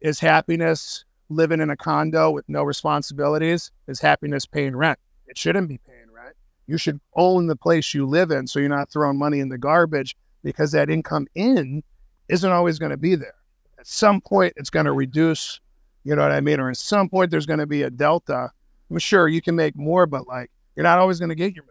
[0.00, 3.70] is happiness living in a condo with no responsibilities?
[3.88, 4.98] Is happiness paying rent?
[5.26, 6.34] It shouldn't be paying rent.
[6.66, 9.58] You should own the place you live in so you're not throwing money in the
[9.58, 11.82] garbage because that income in
[12.28, 13.34] isn't always going to be there.
[13.78, 15.60] At some point, it's going to reduce,
[16.04, 16.60] you know what I mean?
[16.60, 18.50] Or at some point, there's going to be a delta.
[18.90, 21.64] I'm sure you can make more, but like you're not always going to get your.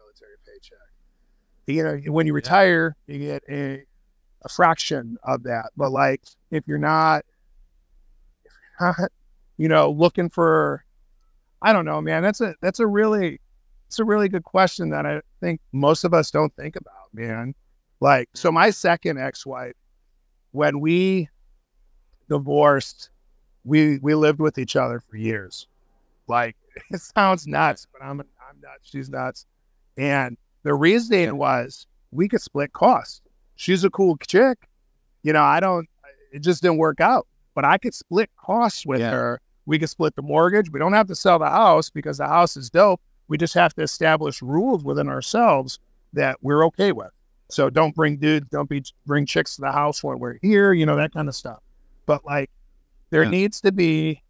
[1.67, 3.83] You know, when you retire, you get a,
[4.43, 5.71] a fraction of that.
[5.77, 6.21] But like
[6.51, 7.25] if you're not,
[8.45, 9.11] if you're not,
[9.57, 10.83] you know, looking for,
[11.61, 12.23] I don't know, man.
[12.23, 13.39] That's a that's a really,
[13.87, 17.55] it's a really good question that I think most of us don't think about, man.
[17.99, 19.75] Like, so my second ex-wife,
[20.51, 21.29] when we
[22.27, 23.09] divorced,
[23.63, 25.67] we we lived with each other for years.
[26.27, 26.57] Like,
[26.91, 28.89] it sounds nuts, but I'm I'm nuts.
[28.89, 29.45] She's nuts,
[29.97, 33.21] and the reasoning was we could split costs.
[33.55, 34.57] She's a cool chick,
[35.23, 35.43] you know.
[35.43, 35.87] I don't.
[36.31, 39.11] It just didn't work out, but I could split costs with Yeah.
[39.11, 39.41] her.
[39.65, 40.71] We could split the mortgage.
[40.71, 42.99] We don't have to sell the house because the house is dope.
[43.27, 45.79] We just have to establish rules within ourselves
[46.13, 47.11] that we're okay with.
[47.49, 50.85] So don't bring dudes, don't be bring chicks to the house when we're here, you
[50.85, 51.59] know, that kind of stuff.
[52.05, 52.49] But like
[53.11, 53.29] there Yeah.
[53.29, 54.21] needs to be,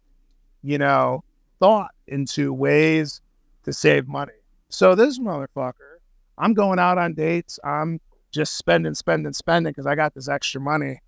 [0.62, 1.24] you know,
[1.58, 3.20] thought into ways
[3.64, 4.32] to save money.
[4.68, 5.93] So this motherfucker,
[6.38, 7.58] I'm going out on dates.
[7.64, 11.00] I'm just spending, spending, spending because I got this extra money.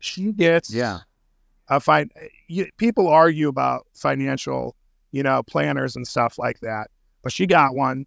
[0.00, 1.00] She gets Yeah.
[1.68, 2.10] I find
[2.78, 4.74] people argue about financial,
[5.12, 6.88] you know, planners and stuff like that.
[7.22, 8.06] But she got one,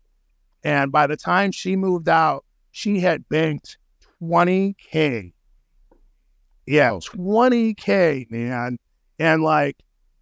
[0.64, 3.78] and by the time she moved out, she had banked
[4.20, 5.34] twenty k.
[6.66, 7.00] Yeah, Oh.
[7.04, 8.78] twenty k, man.
[9.20, 9.78] And like,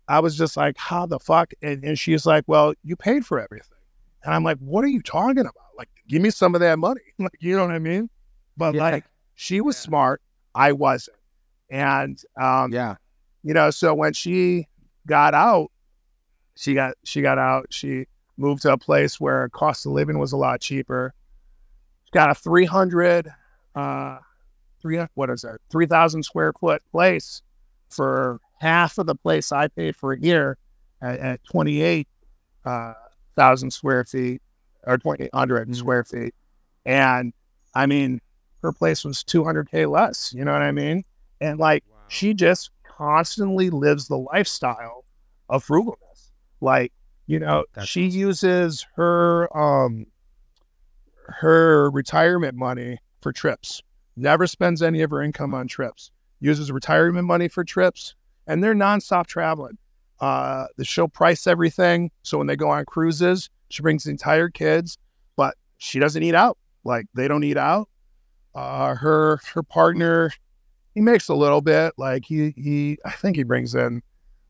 [0.07, 1.51] I was just like, how the fuck?
[1.61, 3.77] And, and she's like, well, you paid for everything.
[4.23, 5.53] And I'm like, what are you talking about?
[5.77, 7.01] Like, give me some of that money.
[7.19, 8.09] Like, you know what I mean?
[8.57, 8.81] But Yeah.
[8.81, 9.81] like, she was Yeah.
[9.87, 10.21] smart.
[10.53, 11.15] I wasn't.
[11.69, 12.95] And um, Yeah.
[13.43, 14.67] you know so when she
[15.07, 15.71] got out
[16.55, 18.05] she got she got out she
[18.37, 21.13] moved to a place where cost of living was a lot cheaper
[22.05, 23.31] she got a 300
[23.75, 24.17] uh
[24.81, 27.41] three what is it 3000 square foot place
[27.89, 30.57] for half of the place i paid for a year
[31.01, 32.07] at, at 28
[32.65, 32.93] uh,
[33.35, 34.41] thousand square feet
[34.85, 35.75] or 2800 Mhm.
[35.75, 36.33] square feet
[36.85, 37.33] and
[37.75, 38.19] i mean
[38.61, 41.03] her place was 200k less you know what i mean
[41.41, 45.05] and like she just constantly lives the lifestyle
[45.47, 46.31] of frugalness.
[46.59, 46.91] Like,
[47.27, 48.19] you know, That's she awesome.
[48.19, 50.07] uses her um
[51.27, 53.81] her retirement money for trips.
[54.15, 56.11] Never spends any of her income on trips.
[56.41, 58.15] Uses retirement money for trips,
[58.47, 59.77] and they're nonstop traveling.
[60.19, 62.11] Uh, the she'll price everything.
[62.23, 64.97] So when they go on cruises, she brings the entire kids,
[65.35, 66.57] but she doesn't eat out.
[66.83, 67.89] Like they don't eat out.
[68.55, 70.31] Uh, her her partner
[70.95, 71.93] he makes a little bit.
[71.97, 74.01] Like he he I think he brings in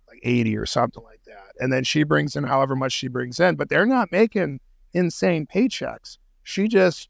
[0.07, 1.53] like 80 or something like that.
[1.59, 4.59] And then she brings in however much she brings in, but they're not making
[4.93, 6.17] insane paychecks.
[6.43, 7.09] She just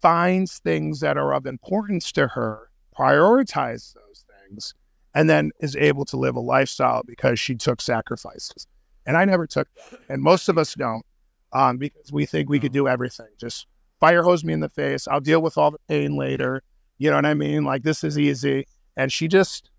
[0.00, 4.74] finds things that are of importance to her, prioritize those things,
[5.14, 8.66] and then is able to live a lifestyle because she took sacrifices.
[9.06, 9.66] And I never took.
[10.08, 11.04] And most of us don't.
[11.52, 13.28] Um, because we think we could do everything.
[13.38, 13.66] Just
[14.00, 15.08] fire hose me in the face.
[15.08, 16.62] I'll deal with all the pain later.
[16.98, 17.64] You know what I mean?
[17.64, 18.66] Like this is easy.
[18.96, 19.70] And she just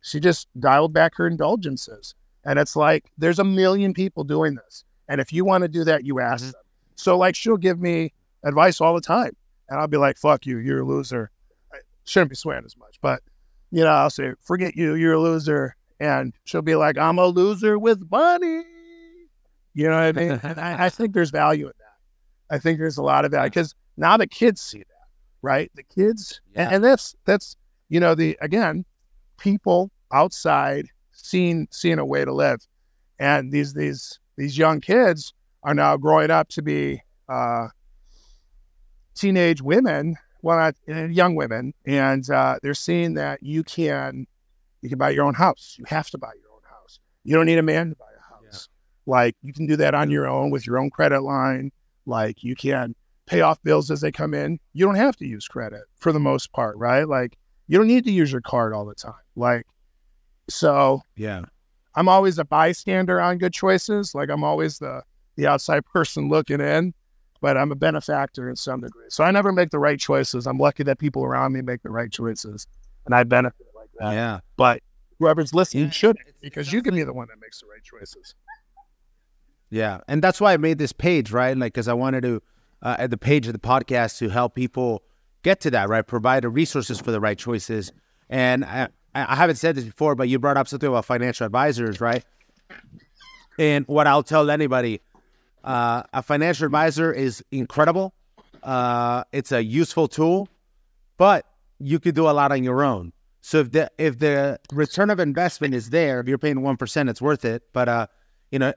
[0.00, 2.14] she just dialed back her indulgences.
[2.44, 4.84] And it's like there's a million people doing this.
[5.08, 6.52] And if you want to do that, you ask Mhm.
[6.52, 6.62] them.
[6.96, 8.12] So like she'll give me
[8.44, 9.34] advice all the time.
[9.68, 11.30] And I'll be like, fuck you, you're a loser.
[11.72, 13.22] I shouldn't be swearing as much, but
[13.70, 15.74] you know, I'll say, forget you, you're a loser.
[16.00, 18.62] And she'll be like, I'm a loser with money.
[19.78, 20.40] You know what I mean?
[20.42, 22.54] and I, I think there's value in that.
[22.56, 25.06] I think there's a lot of value because now the kids see that,
[25.40, 25.70] right?
[25.76, 26.74] The kids, and, Yeah.
[26.74, 27.56] and that's that's
[27.88, 28.84] you know the again,
[29.38, 32.58] people outside seeing seeing a way to live,
[33.20, 37.68] and these these these young kids are now growing up to be uh,
[39.14, 44.26] teenage women, well, not uh, young women, and uh, they're seeing that you can
[44.82, 45.76] you can buy your own house.
[45.78, 46.98] You have to buy your own house.
[47.22, 48.07] You don't need a man to buy.
[49.08, 51.72] Like you can do that on your own with your own credit line.
[52.04, 52.94] Like you can
[53.26, 54.60] pay off bills as they come in.
[54.74, 57.08] You don't have to use credit for the most part, right?
[57.08, 59.14] Like you don't need to use your card all the time.
[59.34, 59.66] Like
[60.48, 61.42] so Yeah.
[61.94, 64.14] I'm always a bystander on good choices.
[64.14, 65.02] Like I'm always the
[65.36, 66.92] the outside person looking in,
[67.40, 69.06] but I'm a benefactor in some degree.
[69.08, 70.46] So I never make the right choices.
[70.46, 72.66] I'm lucky that people around me make the right choices,
[73.06, 74.12] and I benefit like that.
[74.12, 74.40] Yeah.
[74.56, 74.82] But
[75.18, 78.34] whoever's listening Yeah, should because you can be the one that makes the right choices.
[79.70, 81.56] Yeah, and that's why I made this page, right?
[81.56, 82.42] Like, because I wanted to,
[82.82, 85.02] uh, at the page of the podcast, to help people
[85.42, 86.06] get to that, right?
[86.06, 87.92] Provide the resources for the right choices.
[88.30, 92.00] And I, I haven't said this before, but you brought up something about financial advisors,
[92.00, 92.24] right?
[93.58, 95.00] And what I'll tell anybody,
[95.64, 98.14] uh, a financial advisor is incredible.
[98.62, 100.48] Uh, it's a useful tool,
[101.16, 101.44] but
[101.78, 103.12] you could do a lot on your own.
[103.40, 107.08] So if the if the return of investment is there, if you're paying one percent,
[107.08, 107.62] it's worth it.
[107.72, 108.06] But uh,
[108.50, 108.72] you know,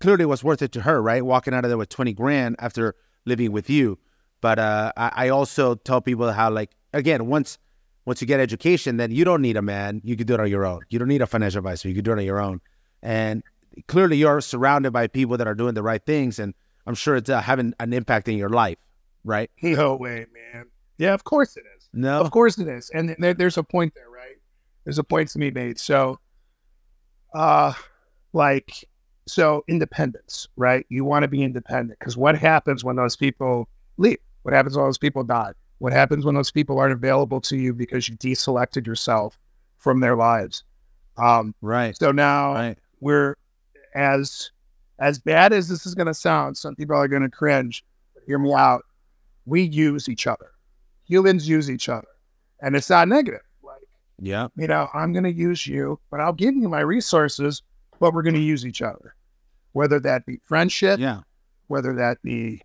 [0.00, 1.24] clearly was worth it to her, right?
[1.24, 3.98] Walking out of there with twenty grand after living with you.
[4.40, 7.58] But uh, I, I also tell people how, like, again, once
[8.04, 10.00] once you get education, then you don't need a man.
[10.04, 10.80] You can do it on your own.
[10.90, 11.88] You don't need a financial advisor.
[11.88, 12.60] You can do it on your own.
[13.02, 13.42] And
[13.88, 16.54] clearly, you're surrounded by people that are doing the right things, and
[16.86, 18.78] I'm sure it's uh, having an impact in your life,
[19.24, 19.50] right?
[19.62, 20.66] No way, man.
[20.98, 21.88] Yeah, of course it is.
[21.92, 22.90] No, Of course it is.
[22.94, 24.36] And there, there's a point there, right?
[24.84, 25.78] There's a point to be made.
[25.78, 26.20] So,
[27.34, 27.72] uh,
[28.32, 28.84] like,
[29.26, 30.86] so independence, right?
[30.88, 34.18] You want to be independent because what happens when those people leave?
[34.42, 35.52] What happens when those people die?
[35.78, 39.38] What happens when those people aren't available to you because you deselected yourself
[39.78, 40.62] from their lives?
[41.18, 43.36] Um, right, so now right, we're
[43.94, 44.50] as
[44.98, 46.56] as bad as this is going to sound.
[46.56, 47.84] Some people are going to cringe.
[48.26, 48.82] Hear me out.
[49.44, 50.50] we use each other.
[51.06, 52.08] Humans use each other,
[52.60, 53.40] and it's not negative.
[53.62, 53.82] Like
[54.20, 54.48] Yeah.
[54.56, 57.62] you know, I'm going to use you, but I'll give you my resources,
[57.98, 59.14] but we're going to use each other,
[59.76, 61.20] whether that be friendship, Yeah.
[61.66, 62.62] whether that be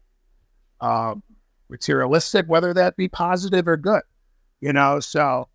[0.79, 1.21] um,
[1.69, 4.01] materialistic, whether that be positive or good.
[4.61, 5.49] You know, so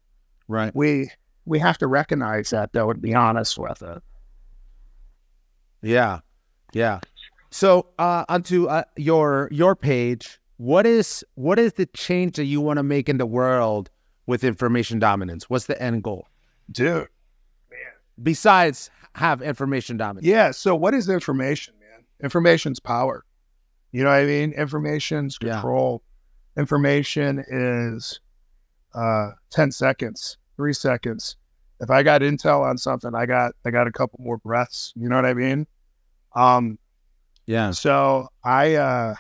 [0.49, 0.75] Right.
[0.77, 1.11] we
[1.47, 4.03] we have to recognize that though and be honest with it.
[5.83, 6.21] Yeah.
[6.73, 7.01] Yeah.
[7.51, 12.61] So uh onto uh, your your page, what is what is the change that you
[12.61, 13.89] want to make in the world
[14.27, 15.49] with information dominance?
[15.49, 16.27] What's the end goal?
[16.71, 17.09] Dude.
[18.23, 20.27] Besides have information dominance.
[20.27, 20.51] Yeah.
[20.51, 22.05] So what is information, man?
[22.23, 23.25] Information's power.
[23.93, 24.53] You know what I mean?
[24.53, 25.53] Information's Yeah.
[25.55, 26.03] control.
[26.57, 28.21] Information is
[28.95, 31.37] uh 10 seconds, three seconds.
[31.81, 34.93] If I got intel on something, I got I got a couple more breaths.
[34.97, 35.67] You know what I mean?
[36.35, 36.79] Um,
[37.47, 37.71] Yeah.
[37.73, 39.15] so I uh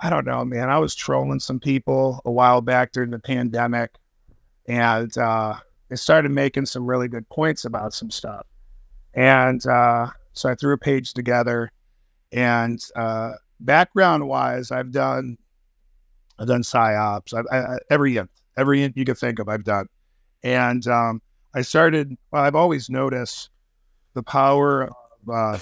[0.00, 0.70] I don't know, man.
[0.70, 3.90] I was trolling some people a while back during the pandemic
[4.68, 5.54] and uh
[5.88, 8.46] they started making some really good points about some stuff.
[9.14, 11.72] And uh so I threw a page together
[12.32, 15.38] and uh background wise I've done
[16.38, 17.34] I've done psyops.
[17.34, 18.18] I've, I, every
[18.56, 19.86] every you can think of, I've done.
[20.42, 21.20] And um,
[21.54, 22.16] I started.
[22.30, 23.50] Well, I've always noticed
[24.14, 24.92] the power of
[25.32, 25.58] uh,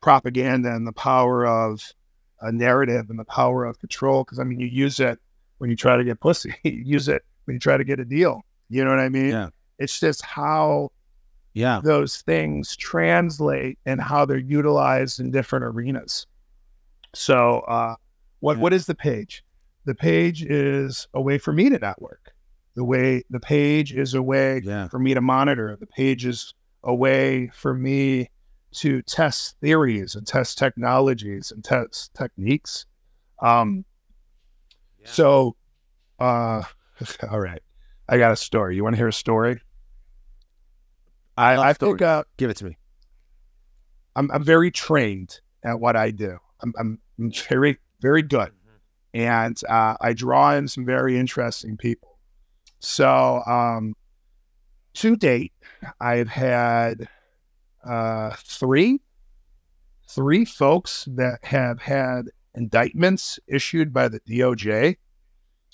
[0.00, 1.82] propaganda and the power of
[2.40, 4.24] a narrative and the power of control.
[4.24, 5.18] Because I mean, you use it
[5.58, 6.54] when you try to get pussy.
[6.62, 8.42] you use it when you try to get a deal.
[8.72, 9.30] You know what I mean?
[9.30, 9.48] Yeah.
[9.78, 10.90] It's just how
[11.54, 11.80] Yeah.
[11.84, 16.26] those things translate and how they're utilized in different arenas.
[17.14, 17.96] So, uh,
[18.40, 18.62] what Yeah.
[18.62, 19.44] what is the page?
[19.84, 22.32] The page is a way for me to network.
[22.74, 24.88] The way the page is a way Yeah.
[24.88, 25.76] for me to monitor.
[25.78, 28.30] The page is a way for me
[28.76, 32.86] to test theories and test technologies and test techniques.
[33.40, 33.84] Um,
[34.98, 35.08] Yeah.
[35.08, 35.56] So,
[36.20, 36.62] uh,
[37.30, 37.62] all right,
[38.08, 38.76] I got a story.
[38.76, 39.60] You want to hear a story?
[41.36, 41.98] I, I stories.
[41.98, 42.76] think uh, Give it to me.
[44.16, 46.38] I'm, I'm very trained at what I do.
[46.62, 48.50] I'm, I'm, I'm very, very good.
[49.14, 52.18] And uh, I draw in some very interesting people.
[52.80, 53.94] So, um,
[54.94, 55.52] to date,
[56.00, 57.08] I've had
[57.84, 59.00] uh, three,
[60.08, 64.96] three folks that have had indictments issued by the DOJ.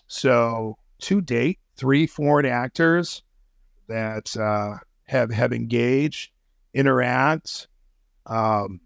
[0.08, 3.22] So, to date, three foreign actors
[3.88, 6.30] that uh, have have engaged,
[6.74, 7.68] interact,
[8.26, 8.80] um,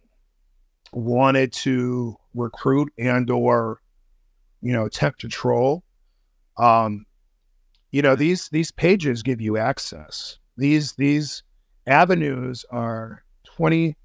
[0.92, 3.80] wanted to recruit and or
[4.60, 5.82] you know attempt to troll.
[6.56, 7.06] Um
[7.90, 10.38] you know these these pages give you access.
[10.56, 11.42] These these
[11.86, 13.96] avenues are 20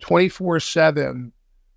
[0.00, 1.32] 24 7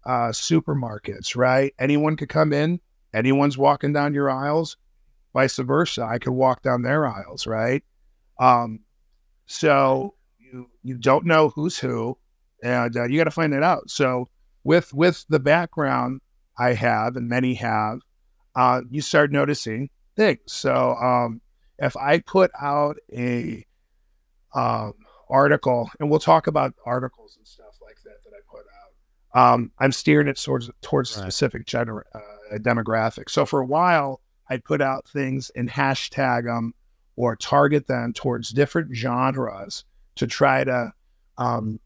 [0.05, 1.73] uh supermarkets right?
[1.79, 2.79] Anyone could come in.
[3.13, 4.77] Anyone's walking down your aisles
[5.37, 7.83] vice versa i could walk down their aisles right
[8.39, 8.79] um
[9.45, 12.17] so you you don't know who's who
[12.63, 13.87] and uh, you got to find it out.
[13.89, 14.29] So
[14.63, 16.21] with with the background
[16.57, 17.99] I have and many have,
[18.55, 20.39] uh, you start noticing things.
[20.47, 21.41] So um,
[21.77, 23.63] if I put out a
[24.55, 24.93] um,
[25.29, 29.71] article, and we'll talk about articles and stuff like that that I put out, um,
[29.79, 31.31] I'm steering it towards towards a Right.
[31.31, 33.29] specific gener- uh, demographic.
[33.29, 36.73] So for a while, I'd put out things and hashtag them
[37.15, 39.83] or target them towards different genres
[40.15, 40.93] to try to
[41.37, 41.79] um,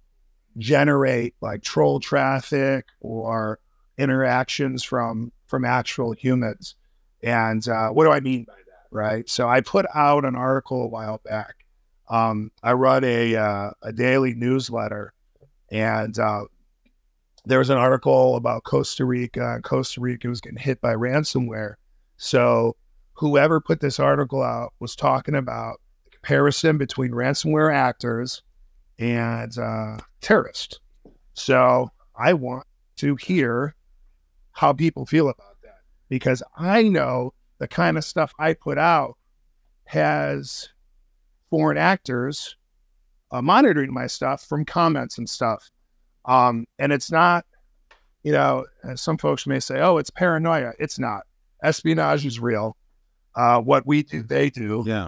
[0.58, 3.60] generate like troll traffic or
[3.98, 6.76] interactions from from actual humans.
[7.24, 8.96] And uh, what do I mean by that?
[8.96, 9.30] Right.
[9.30, 11.56] So I put out an article a while back.
[12.10, 15.14] Um, I run a uh, a daily newsletter,
[15.70, 16.44] and uh,
[17.46, 19.62] there was an article about Costa Rica.
[19.64, 21.76] Costa Rica was getting hit by ransomware.
[22.24, 22.76] So
[23.14, 28.44] whoever put this article out was talking about the comparison between ransomware actors
[29.00, 30.80] and uh, terrorists.
[31.34, 32.68] So I want
[32.98, 33.76] to hear
[34.52, 39.18] how people feel about that because I know the kind of stuff I put out
[39.86, 40.70] has
[41.50, 42.56] foreign actors
[43.32, 45.72] uh, monitoring my stuff from comments and stuff.
[46.26, 47.48] Um, and it's not,
[48.22, 50.74] you know, some folks may say, oh, it's paranoia.
[50.78, 51.24] It's not.
[51.62, 52.76] Espionage is real.
[53.36, 55.08] Uh, what we do, they do Yeah.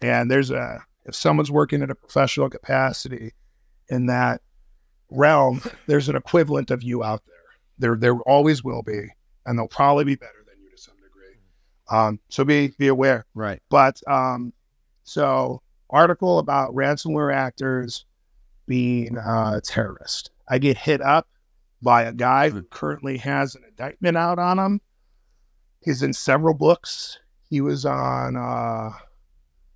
[0.00, 3.32] and there's a if someone's working in a professional capacity
[3.88, 4.40] in that
[5.10, 7.36] realm there's an equivalent of you out there
[7.90, 9.08] there there always will be
[9.46, 11.36] and they'll probably be better than you to some degree
[11.90, 13.60] um so be be aware Right.
[13.68, 14.52] but um
[15.04, 18.06] so article about ransomware actors
[18.66, 21.28] being uh terrorist i get hit up
[21.82, 24.80] by a guy who currently has an indictment out on him
[25.82, 27.18] he's in several books.
[27.48, 28.90] He was on uh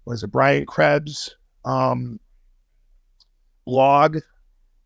[0.04, 2.20] was it Brian Krebs um
[3.66, 4.18] blog.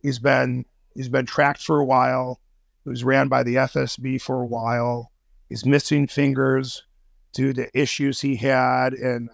[0.03, 0.65] He's been
[0.95, 2.41] he's been tracked for a while.
[2.85, 5.13] He was ran by the FSB for a while.
[5.49, 6.85] He's missing fingers
[7.33, 9.29] due to issues he had in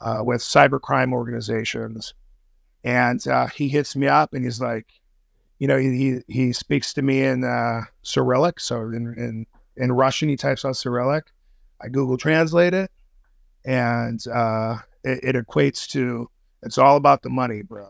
[0.00, 2.14] uh, uh, with cybercrime organizations.
[2.84, 4.86] And uh, he hits me up and he's like,
[5.58, 9.46] you know, he he speaks to me in uh, Cyrillic, so in, in
[9.76, 11.24] in Russian he types out Cyrillic.
[11.80, 12.90] I Google Translate it,
[13.64, 16.28] and uh, it, it equates to
[16.62, 17.88] it's all about the money, bro.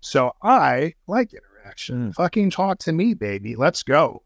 [0.00, 2.10] So I like interaction.
[2.10, 2.14] Mm.
[2.14, 3.56] Fucking talk to me, baby.
[3.56, 4.22] Let's go.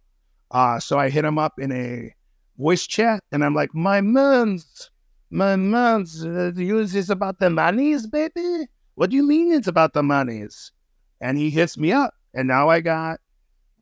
[0.50, 2.14] Uh, so I hit him up in a
[2.58, 4.90] voice chat, and I'm like, my man's,
[5.30, 8.66] my man's uh, use is about the monies, baby.
[8.96, 10.72] What do you mean it's about the monies?
[11.20, 13.20] And he hits me up, and now I got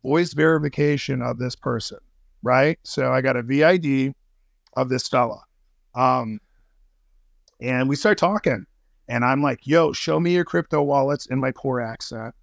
[0.04, 1.98] voice verification of this person,
[2.42, 2.78] right?
[2.82, 4.14] So I got a VID
[4.74, 5.42] of this fella.
[5.94, 6.40] Um,
[7.60, 8.66] and we start talking,
[9.08, 12.34] and I'm like, yo, show me your crypto wallets in my poor accent.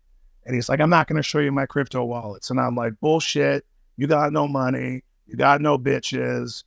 [0.45, 2.49] And he's like, I'm not going to show you my crypto wallets.
[2.49, 3.65] And I'm like, bullshit.
[3.97, 5.03] You got no money.
[5.25, 6.63] You got no bitches.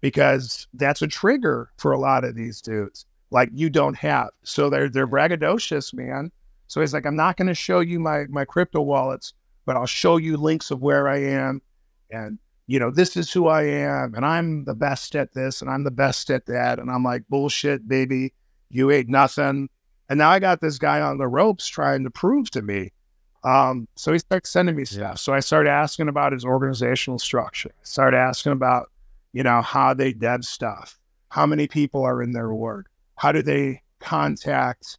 [0.00, 3.06] Because that's a trigger for a lot of these dudes.
[3.30, 4.28] Like you don't have.
[4.44, 6.30] So they're they're braggadocious, man.
[6.68, 9.32] So he's like, I'm not going to show you my my crypto wallets,
[9.64, 11.60] but I'll show you links of where I am.
[12.10, 15.70] And you know, this is who I am, and I'm the best at this, and
[15.70, 16.78] I'm the best at that.
[16.78, 18.32] And I'm like, bullshit, baby.
[18.68, 19.68] You ain't nothing.
[20.08, 22.92] And now I got this guy on the ropes trying to prove to me
[23.46, 25.00] um, so he starts sending me stuff.
[25.00, 25.14] Yeah.
[25.14, 27.70] So I started asking about his organizational structure.
[27.70, 28.90] I started asking about,
[29.32, 30.98] you know, how they dev stuff,
[31.28, 34.98] how many people are in their org, how do they contact,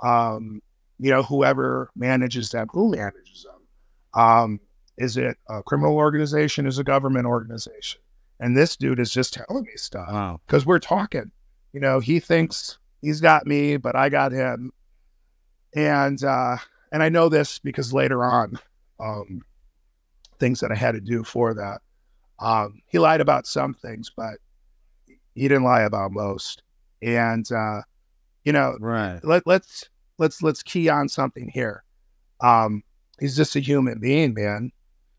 [0.00, 0.60] um,
[0.98, 4.22] you know, whoever manages them, who manages them.
[4.22, 4.60] Um,
[4.98, 6.66] is it a criminal organization?
[6.66, 8.00] Is it a government organization?
[8.40, 10.40] And this dude is just telling me stuff Wow.
[10.46, 11.30] because we're talking.
[11.72, 14.72] You know, he thinks he's got me, but I got him.
[15.74, 16.56] And uh,
[16.92, 18.58] and I know this because later on,
[19.00, 19.42] um,
[20.38, 21.80] things that I had to do for that.
[22.38, 24.34] Um, he lied about some things, but
[25.34, 26.62] he didn't lie about most.
[27.02, 27.82] And uh,
[28.44, 29.20] you know, Right.
[29.22, 29.88] let, let's
[30.18, 31.82] let's let's key on something here.
[32.40, 32.82] Um,
[33.18, 34.72] he's just a human being, man.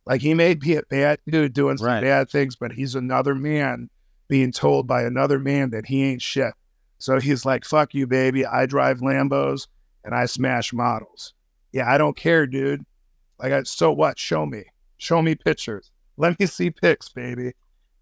[0.08, 2.02] Like he may be a bad dude doing some Right.
[2.02, 3.90] bad things, but he's another man
[4.28, 6.54] being told by another man that he ain't shit.
[7.00, 8.46] So he's like, "Fuck you, baby.
[8.46, 9.68] I drive Lambos
[10.04, 11.34] and I smash models.
[11.72, 12.86] Yeah, I don't care, dude.
[13.40, 14.18] Like, I, so what?
[14.18, 14.64] Show me.
[14.98, 15.92] Show me pictures.
[16.18, 17.54] Let me see pics, baby."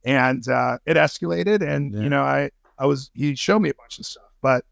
[0.03, 2.01] And uh, it escalated, and Yeah.
[2.01, 4.63] you know, I I was he showed me a bunch of stuff, but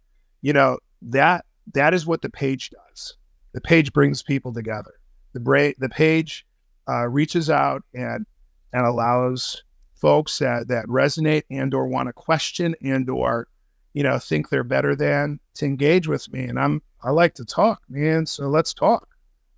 [0.41, 3.15] you know that that is what the page does.
[3.53, 4.93] The page brings people together.
[5.33, 6.45] The bra- the page
[6.87, 8.25] uh, reaches out and
[8.73, 9.63] and allows
[9.95, 13.47] folks that that resonate and or want to question and or
[13.93, 16.43] you know think they're better than to engage with me.
[16.43, 18.25] And I'm I like to talk, man.
[18.25, 19.07] So let's talk.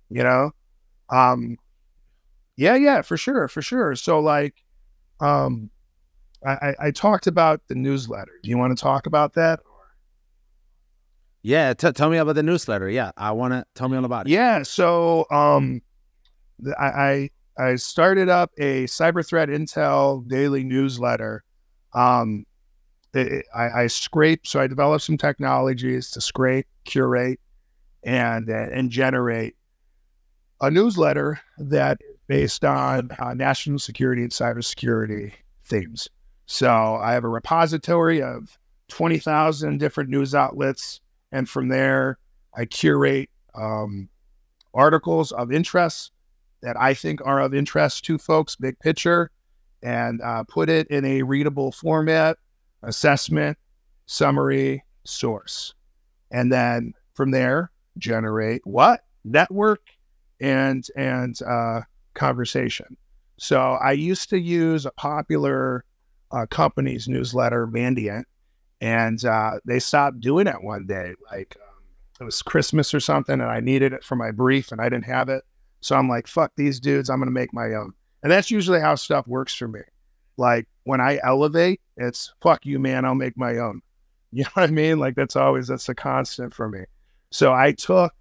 [0.08, 0.52] You know,
[1.10, 1.56] um,
[2.56, 3.94] yeah, yeah, for sure, for sure.
[3.96, 4.54] So like,
[5.20, 5.70] um,
[6.44, 8.32] I, I, talked about the newsletter.
[8.42, 9.60] Do you want to talk about that?
[11.42, 11.74] Yeah.
[11.74, 12.88] T- tell me about the newsletter.
[12.88, 13.12] Yeah.
[13.16, 14.30] I want to tell me all about it.
[14.30, 14.62] Yeah.
[14.62, 15.80] So um,
[16.78, 21.42] I, I started up a cyber threat intel daily newsletter.
[21.94, 22.44] Um,
[23.14, 24.46] it- I, I scrape.
[24.46, 27.40] So I developed some technologies to scrape, curate,
[28.02, 29.56] and uh, and generate
[30.60, 35.32] a newsletter that is based on uh, national security and cybersecurity
[35.64, 36.08] themes.
[36.46, 41.00] So I have a repository of twenty thousand different news outlets,
[41.32, 42.18] and from there
[42.56, 44.08] I curate um,
[44.74, 46.12] articles of interest
[46.66, 49.30] that I think are of interest to folks, big picture,
[49.84, 52.38] and uh, put it in a readable format,
[52.82, 53.56] assessment,
[54.06, 55.74] summary, source.
[56.32, 59.02] And then from there, generate what?
[59.24, 59.80] Network
[60.40, 61.82] and and uh,
[62.14, 62.96] conversation.
[63.38, 65.84] So I used to use a popular
[66.32, 68.24] uh, company's newsletter, Mandiant,
[68.80, 71.14] and uh, they stopped doing it one day.
[71.30, 71.84] Like um,
[72.20, 75.04] it was Christmas or something, and I needed it for my brief, and I didn't
[75.04, 75.44] have it.
[75.80, 77.10] So I'm like, fuck these dudes.
[77.10, 77.92] I'm going to make my own.
[78.22, 79.80] And that's usually how stuff works for me.
[80.36, 83.04] Like when I elevate, it's fuck you, man.
[83.04, 83.82] I'll make my own.
[84.32, 84.98] You know what I mean?
[84.98, 86.80] Like that's always, that's a constant for me.
[87.30, 88.12] So I took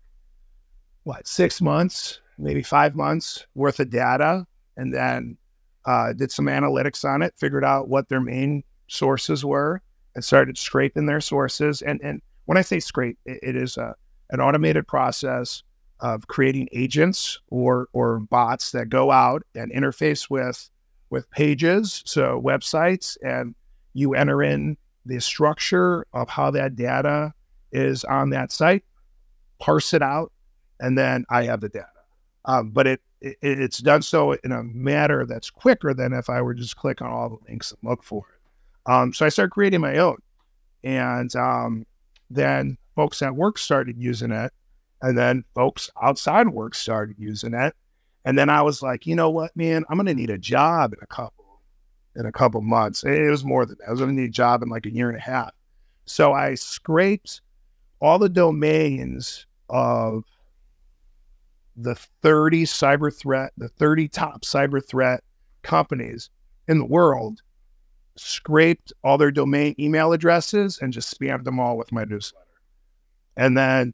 [1.04, 4.46] what, six months, maybe five months worth of data
[4.78, 5.36] and then
[5.86, 9.82] uh, did some analytics on it, figured out what their main sources were
[10.14, 11.82] and started scraping their sources.
[11.82, 13.94] And, and when I say scrape, it, it is a,
[14.30, 15.64] an automated process
[16.00, 20.70] of creating agents or or bots that go out and interface with
[21.10, 23.56] with pages, so websites, and
[23.94, 27.34] you enter in the structure of how that data
[27.72, 28.84] is on that site,
[29.60, 30.32] parse it out,
[30.80, 31.88] and then I have the data.
[32.46, 36.42] Um, but it, it, it's done so in a manner that's quicker than if I
[36.42, 38.92] were just click on all the links and look for it.
[38.92, 40.18] Um, so I started creating my own,
[40.84, 41.86] and um,
[42.30, 44.52] then folks at work started using it,
[45.06, 47.76] and then folks outside work started using it,
[48.26, 51.00] and then I was like, you know what, man, I'm gonna need a job in
[51.02, 51.62] a couple
[52.16, 53.04] in a couple months.
[53.04, 53.88] It was more than that.
[53.88, 55.52] I was gonna need a job in like a year and a half.
[56.06, 57.42] So I scraped
[58.00, 60.24] all the domains of
[61.76, 65.24] the 30 cyber threat, the 30 top cyber threat
[65.62, 66.32] companies
[66.68, 67.42] in the world,
[68.16, 72.46] scraped all their domain email addresses and just spammed them all with my newsletter.
[73.38, 73.94] And then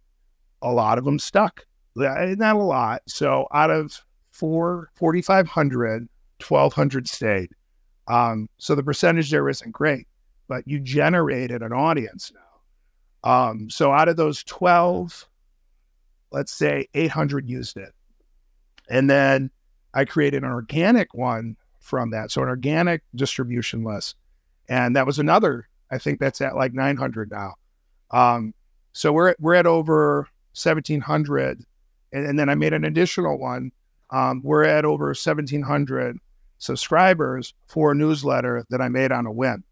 [0.62, 1.66] a lot of them stuck.
[1.96, 3.02] Not a lot.
[3.08, 4.02] So out of
[4.32, 6.08] four, 4,500,
[6.48, 7.50] 1,200 stayed.
[8.08, 10.08] Um, so the percentage there isn't great,
[10.48, 13.30] but you generated an audience now.
[13.30, 15.28] Um, so out of those 12,
[16.32, 17.94] let's say 800 used it.
[18.90, 19.52] And then
[19.94, 22.32] I created an organic one from that.
[22.32, 24.16] So an organic distribution list.
[24.70, 27.56] And that was another, I think that's at like 900 now.
[28.12, 28.54] Um,
[28.94, 31.64] so we're, we're at over 1700.
[32.14, 33.72] And, and then I made an additional one.
[34.10, 36.18] Um, we're at over 1700
[36.58, 39.64] subscribers for a newsletter that I made on a whim.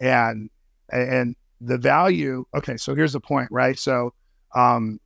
[0.00, 0.50] And,
[0.90, 3.78] and the value, okay, so here's the point, right?
[3.78, 4.12] So,
[4.54, 5.00] um,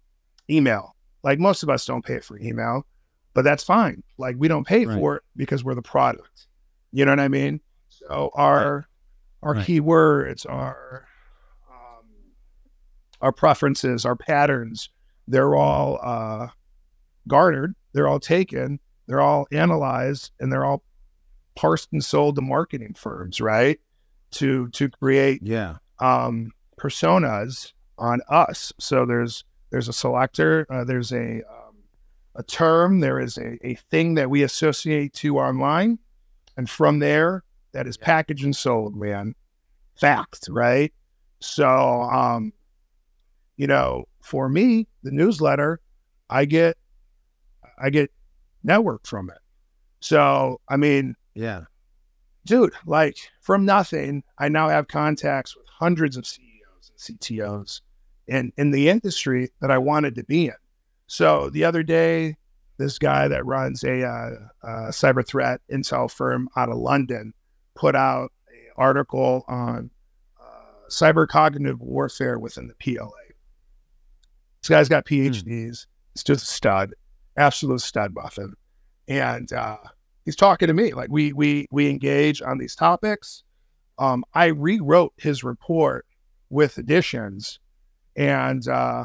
[0.51, 2.87] email, like most of us don't pay for email,
[3.35, 4.03] but that's fine.
[4.18, 4.99] Like we don't pay right.
[4.99, 6.47] for it because we're the product.
[6.93, 7.61] You know what I mean?
[7.89, 8.85] So our right.
[9.43, 9.66] our right.
[9.66, 11.07] keywords, our
[11.70, 12.07] um,
[13.20, 14.91] our preferences, our patterns,
[15.31, 16.49] they're all uh,
[17.28, 20.83] garnered, they're all taken, they're all analyzed, and they're all
[21.57, 23.81] parsed and sold to marketing firms, right?
[24.33, 28.72] To to create yeah um, personas on us.
[28.78, 31.76] So there's there's a selector, uh, there's a um,
[32.37, 35.99] a term, there is a, a thing that we associate to online,
[36.57, 39.35] and from there, that is packaged and sold, man.
[39.97, 40.93] Fact, right?
[41.41, 41.66] So,
[42.03, 42.53] um,
[43.61, 45.81] you know, for me, the newsletter,
[46.31, 46.79] I get,
[47.79, 48.11] I get
[48.65, 49.37] network from it.
[50.01, 51.65] So, I mean, yeah,
[52.47, 57.83] dude, like from nothing, I now have contacts with hundreds of CEOs and CTOs
[58.29, 60.55] and in the industry that I wanted to be in.
[61.07, 62.37] So the other day,
[62.79, 67.35] this guy that runs a, uh, cyber threat intel firm out of London
[67.75, 69.91] put out an article on
[70.41, 73.20] uh, cyber cognitive warfare within the PLA.
[74.63, 75.45] This guy's got PhDs.
[75.45, 75.51] Hmm.
[76.15, 76.95] He's just a stud,
[77.37, 78.55] absolute stud buffin.
[79.09, 79.79] And uh,
[80.25, 83.43] he's talking to me like we we we engage on these topics.
[83.99, 86.07] Um, I rewrote his report
[86.49, 87.59] with additions
[88.17, 89.05] and uh,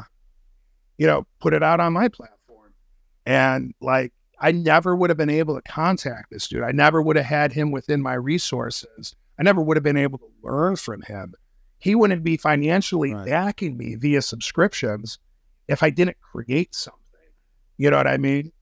[0.98, 2.72] you know put it out on my platform
[3.24, 7.16] and like i never would have been able to contact this dude i never would
[7.16, 11.02] have had him within my resources i never would have been able to learn from
[11.02, 11.34] him
[11.78, 13.26] he wouldn't be financially right.
[13.26, 15.18] backing me via subscriptions
[15.68, 17.00] if i didn't create something
[17.78, 18.52] you know what i mean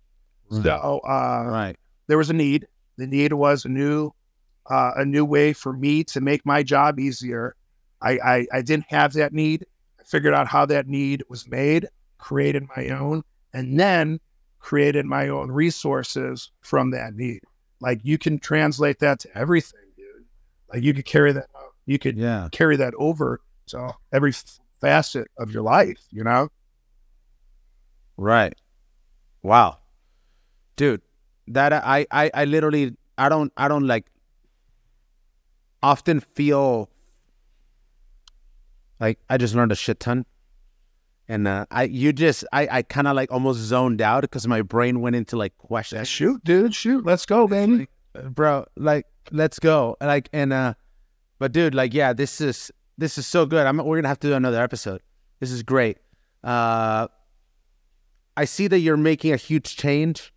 [0.50, 0.64] right.
[0.64, 1.76] so uh, right
[2.06, 4.10] there was a need the need was a new
[4.70, 7.54] uh, a new way for me to make my job easier
[8.00, 9.66] I, I i didn't have that need
[10.04, 11.88] I figured out how that need was made,
[12.18, 14.20] created my own, and then
[14.58, 17.40] created my own resources from that need.
[17.80, 20.24] Like you can translate that to everything, dude.
[20.72, 21.72] Like you could carry that out.
[21.86, 22.48] You could yeah.
[22.52, 24.32] carry that over to every
[24.80, 26.48] facet of your life, you know?
[28.16, 28.54] Right.
[29.42, 29.78] Wow.
[30.76, 31.02] Dude,
[31.48, 34.06] that I I I literally I don't I don't like
[35.82, 36.90] often feel
[39.00, 40.24] like I just learned a shit ton.
[41.28, 44.60] And uh, I, you just, I, I kind of like almost zoned out because my
[44.60, 46.06] brain went into like questions.
[46.08, 48.66] Shoot, dude, shoot, let's go, baby, uh, bro.
[48.76, 49.96] Like, let's go.
[50.02, 50.74] Like, and uh,
[51.38, 53.66] but dude, like, yeah, this is this is so good.
[53.66, 55.00] I'm, we're gonna have to do another episode.
[55.40, 55.96] This is great.
[56.42, 57.08] Uh,
[58.36, 60.32] I see that you're making a huge change,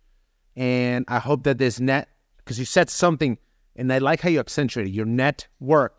[0.56, 3.38] and I hope that this net, because you said something,
[3.76, 5.98] and I like how you accentuated your network,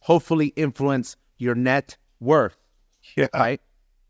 [0.00, 2.56] hopefully influence your net worth.
[3.16, 3.28] Yeah.
[3.34, 3.60] Right.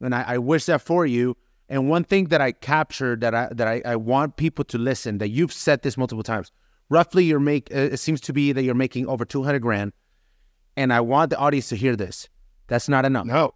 [0.01, 1.37] And I, I wish that for you.
[1.69, 5.19] And one thing that I captured that I that I, I want people to listen
[5.19, 6.53] that you've said this multiple times.
[6.89, 9.93] Roughly, you're make uh, it seems to be that you're making over two hundred grand,
[10.77, 12.29] and I want the audience to hear this.
[12.69, 13.27] That's not enough.
[13.27, 13.55] No,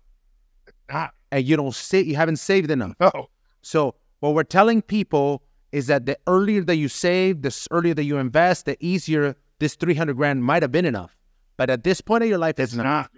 [0.88, 1.14] not.
[1.30, 2.94] And you don't say you haven't saved enough.
[2.98, 3.28] No.
[3.62, 5.42] So what we're telling people
[5.72, 9.74] is that the earlier that you save, the earlier that you invest, the easier this
[9.76, 11.16] 300 grand might have been enough.
[11.56, 13.10] But at this point in your life, it's, It's not.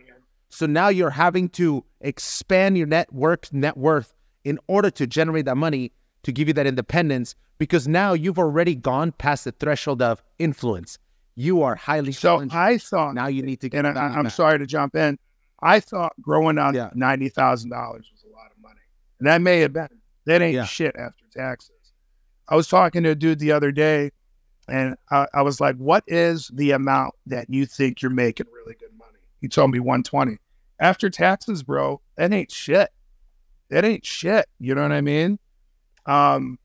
[0.48, 4.14] So now you're having to expand your net worth, net worth
[4.44, 5.92] in order to generate that money
[6.24, 10.98] to give you that independence because now you've already gone past the threshold of influence.
[11.36, 12.46] You are highly So.
[12.50, 14.32] I thought, now you need to get and I, I'm back.
[14.32, 15.18] sorry to jump in.
[15.62, 16.90] I thought growing up, Yeah.
[16.94, 18.80] ninety thousand dollars was a lot of money,
[19.20, 19.88] and that may have been.
[20.26, 20.64] That ain't Yeah.
[20.64, 21.70] shit after taxes.
[22.48, 24.10] I was talking to a dude the other day,
[24.68, 28.74] and I, I was like, "What is the amount that you think you're making really
[28.78, 30.38] good money?" He told me one twenty
[30.78, 32.00] after taxes, bro.
[32.16, 32.90] That ain't shit.
[33.70, 34.46] That ain't shit.
[34.58, 35.38] You know what I mean?
[36.06, 36.58] Um,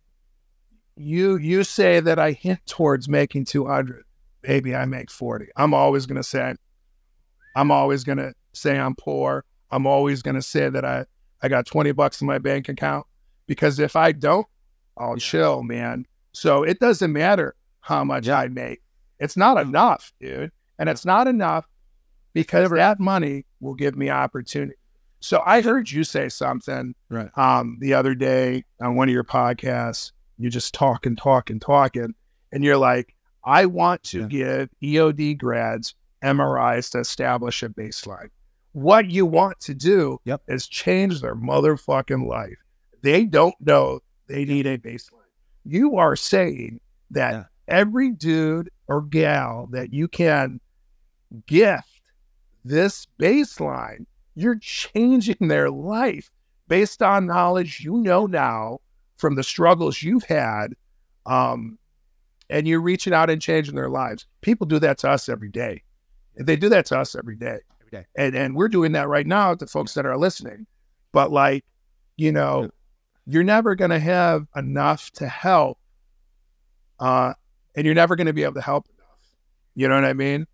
[0.95, 4.03] you you say that I hint towards making two hundred.
[4.43, 5.47] Maybe I make forty.
[5.55, 6.55] I'm always gonna say
[7.55, 9.43] I'm always going to say I'm poor.
[9.71, 11.05] I'm always going to say that I,
[11.41, 13.07] I got 20 bucks in my bank account
[13.47, 14.45] because if I don't,
[14.97, 15.17] I'll Yeah.
[15.17, 16.05] chill, man.
[16.33, 18.81] So it doesn't matter how much I make.
[19.19, 20.51] It's not enough, dude.
[20.79, 21.65] And it's not enough
[22.33, 24.75] because that money will give me opportunity.
[25.19, 27.35] So I heard you say something Right.
[27.37, 30.11] um, the other day on one of your podcasts.
[30.37, 32.13] You just talking, talking, talking.
[32.51, 34.27] And you're like, I want to Yeah.
[34.27, 38.29] give EOD grads MRIs to establish a baseline.
[38.73, 40.41] What you want to do Yep.
[40.47, 42.57] is change their motherfucking life.
[43.01, 45.21] They don't know they need a baseline.
[45.65, 46.79] You are saying
[47.11, 47.43] that Yeah.
[47.67, 50.59] every dude or gal that you can
[51.45, 52.01] gift
[52.63, 56.29] this baseline, you're changing their life
[56.67, 58.79] based on knowledge you know now
[59.17, 60.73] from the struggles you've had.
[61.25, 61.77] Um,
[62.49, 64.25] and you're reaching out and changing their lives.
[64.41, 65.83] People do that to us every day.
[66.37, 67.59] They do that to us every day.
[67.81, 68.05] Every day.
[68.17, 70.65] And and we're doing that right now to folks that are listening.
[71.11, 71.65] But like,
[72.15, 72.69] you know.
[73.27, 75.77] You're never gonna have enough to help.
[76.99, 77.33] Uh,
[77.75, 79.19] and you're never gonna be able to help enough.
[79.75, 80.47] You know what I mean?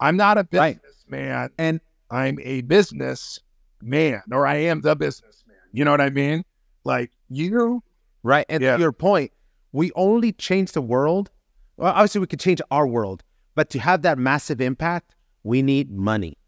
[0.00, 0.80] I'm not a Right.
[0.82, 1.50] businessman.
[1.58, 3.38] And I'm a business
[3.80, 5.56] man, or I am the businessman.
[5.72, 6.44] You know what I mean?
[6.84, 7.82] Like you
[8.22, 8.46] Right.
[8.48, 8.76] And Yeah.
[8.76, 9.32] to your point,
[9.72, 11.30] we only change the world.
[11.76, 13.22] Well, obviously, we could change our world,
[13.54, 16.38] but to have that massive impact, we need money.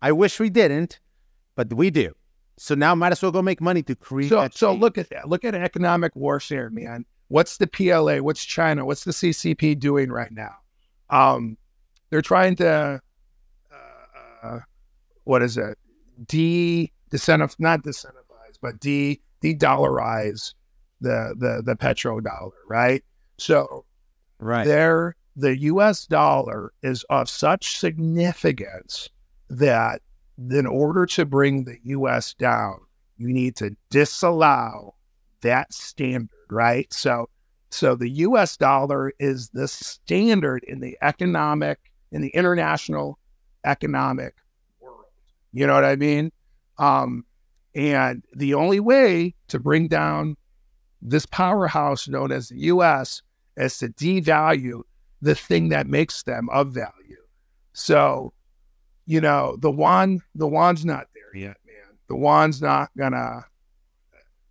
[0.00, 1.00] I wish we didn't,
[1.56, 2.14] but we do.
[2.56, 4.80] So now might as well go make money to create So, so change.
[4.80, 5.28] look at that.
[5.28, 7.04] Look at economic warfare, man.
[7.28, 8.18] What's the PLA?
[8.18, 8.84] What's China?
[8.84, 10.54] What's the CCP doing right now?
[11.10, 11.56] Um,
[12.10, 13.00] they're trying to,
[13.72, 14.58] uh, uh,
[15.24, 15.76] what is it?
[16.28, 20.54] De disincentiv not disincentivize, but de de dollarize
[21.00, 23.02] the the the petrodollar, right?
[23.38, 23.84] So
[24.38, 24.64] Right.
[24.64, 29.08] there the US dollar is of such significance
[29.50, 30.02] that
[30.38, 32.78] in order to bring the US down,
[33.16, 34.94] you need to disallow
[35.42, 36.92] that standard, right?
[36.92, 37.28] So
[37.70, 41.78] so the US dollar is the standard in the economic
[42.12, 43.18] in the international
[43.64, 44.34] economic
[44.80, 45.04] world.
[45.52, 46.32] You know what I mean?
[46.78, 47.24] Um
[47.74, 50.36] and the only way to bring down
[51.02, 53.22] this powerhouse known as the US
[53.56, 54.82] is to devalue
[55.20, 57.16] the thing that makes them of value.
[57.72, 58.33] So,
[59.06, 61.98] you know, the yuan, the yuan's not there yet, man.
[62.08, 63.44] The yuan's not gonna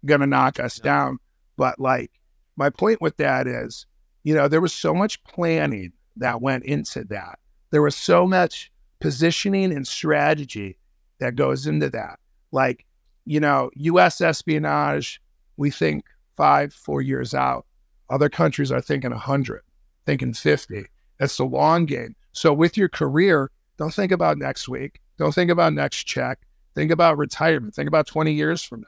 [0.06, 1.20] gonna knock us down.
[1.58, 2.12] But like
[2.56, 3.86] my point with that is,
[4.24, 7.40] you know, there was so much planning that went into that.
[7.72, 10.78] There was so much positioning and strategy
[11.20, 12.20] that goes into that.
[12.52, 12.86] Like,
[13.26, 15.22] you know, US espionage,
[15.58, 16.06] we think
[16.38, 17.66] five, four years out.
[18.10, 19.62] Other countries are thinking 100,
[20.06, 20.86] thinking 50.
[21.20, 22.16] That's the long game.
[22.34, 25.00] So with your career, don't think about next week.
[25.18, 26.40] Don't think about next check.
[26.76, 27.76] Think about retirement.
[27.76, 28.88] Think about 20 years from now.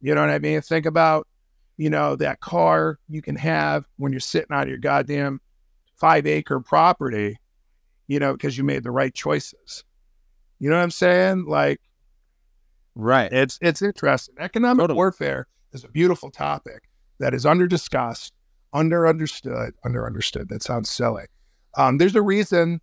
[0.00, 0.60] You know what I mean?
[0.60, 1.26] Think about,
[1.76, 5.40] you know, that car you can have when you're sitting on your goddamn
[5.96, 7.38] five acre property,
[8.08, 9.84] you know, because you made the right choices.
[10.58, 11.46] You know what I'm saying?
[11.46, 11.80] Like
[12.94, 13.32] Right.
[13.32, 14.36] it's it's interesting.
[14.38, 14.96] Economic Totally.
[14.96, 18.32] warfare is a beautiful topic that is under discussed,
[18.72, 20.48] under understood, under understood.
[20.48, 21.24] That sounds silly.
[21.76, 22.80] Um, there's a reason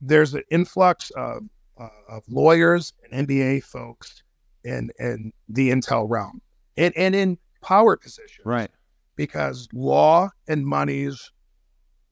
[0.00, 1.42] there's an influx of
[1.80, 4.22] uh, of lawyers and MBA folks
[4.64, 6.40] in in the intel realm
[6.76, 8.70] and, and in power positions Right.
[9.16, 11.30] because law and monies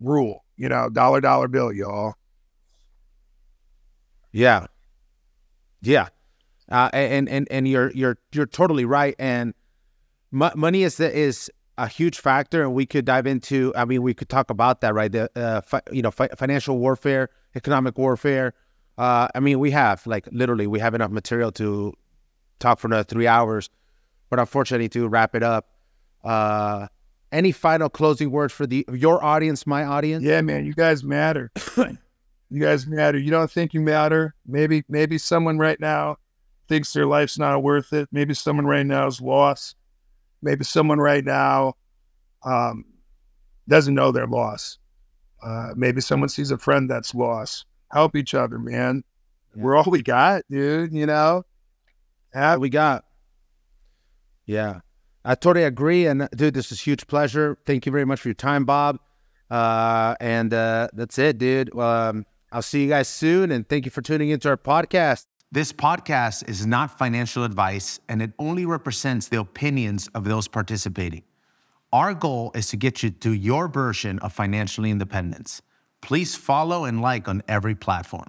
[0.00, 0.44] rule.
[0.56, 2.14] You know, dollar dollar bill, y'all.
[4.32, 4.66] Yeah.
[5.82, 6.08] Yeah.
[6.70, 9.14] Uh, and and and you're you're you're totally right.
[9.18, 9.54] And
[10.30, 13.72] mo- money is the, is a huge factor, and we could dive into.
[13.76, 15.10] I mean, we could talk about that, right?
[15.10, 18.54] The uh, fi- you know, fi- financial warfare, economic warfare.
[18.96, 21.92] Uh, I mean, we have like literally we have enough material to
[22.58, 23.68] talk for another three hours,
[24.30, 25.68] but unfortunately, to wrap it up,
[26.24, 26.86] uh,
[27.30, 30.24] any final closing words for the your audience, my audience?
[30.24, 31.50] Yeah, man, you guys matter.
[31.76, 33.18] you guys matter.
[33.18, 34.34] You don't think you matter.
[34.46, 36.16] Maybe maybe someone right now
[36.68, 38.08] thinks their life's not worth it.
[38.10, 39.76] Maybe someone right now is lost.
[40.42, 41.74] Maybe someone right now
[42.44, 42.84] um,
[43.68, 44.78] doesn't know their loss.
[45.42, 47.66] Uh, maybe someone sees a friend that's lost.
[47.92, 49.04] Help each other, man.
[49.54, 49.62] Yeah.
[49.62, 50.92] We're all we got, dude.
[50.92, 51.44] You know.
[52.32, 53.04] Have we got?
[54.44, 54.80] Yeah,
[55.24, 56.06] I totally agree.
[56.06, 57.58] And dude, this is a huge pleasure.
[57.64, 58.98] Thank you very much for your time, Bob.
[59.50, 61.74] Uh, and uh, that's it, dude.
[61.78, 63.50] Um, I'll see you guys soon.
[63.50, 65.26] And thank you for tuning into our podcast.
[65.56, 71.22] This podcast is not financial advice and it only represents the opinions of those participating.
[71.94, 75.62] Our goal is to get you to your version of financial independence.
[76.02, 78.28] Please follow and like on every platform.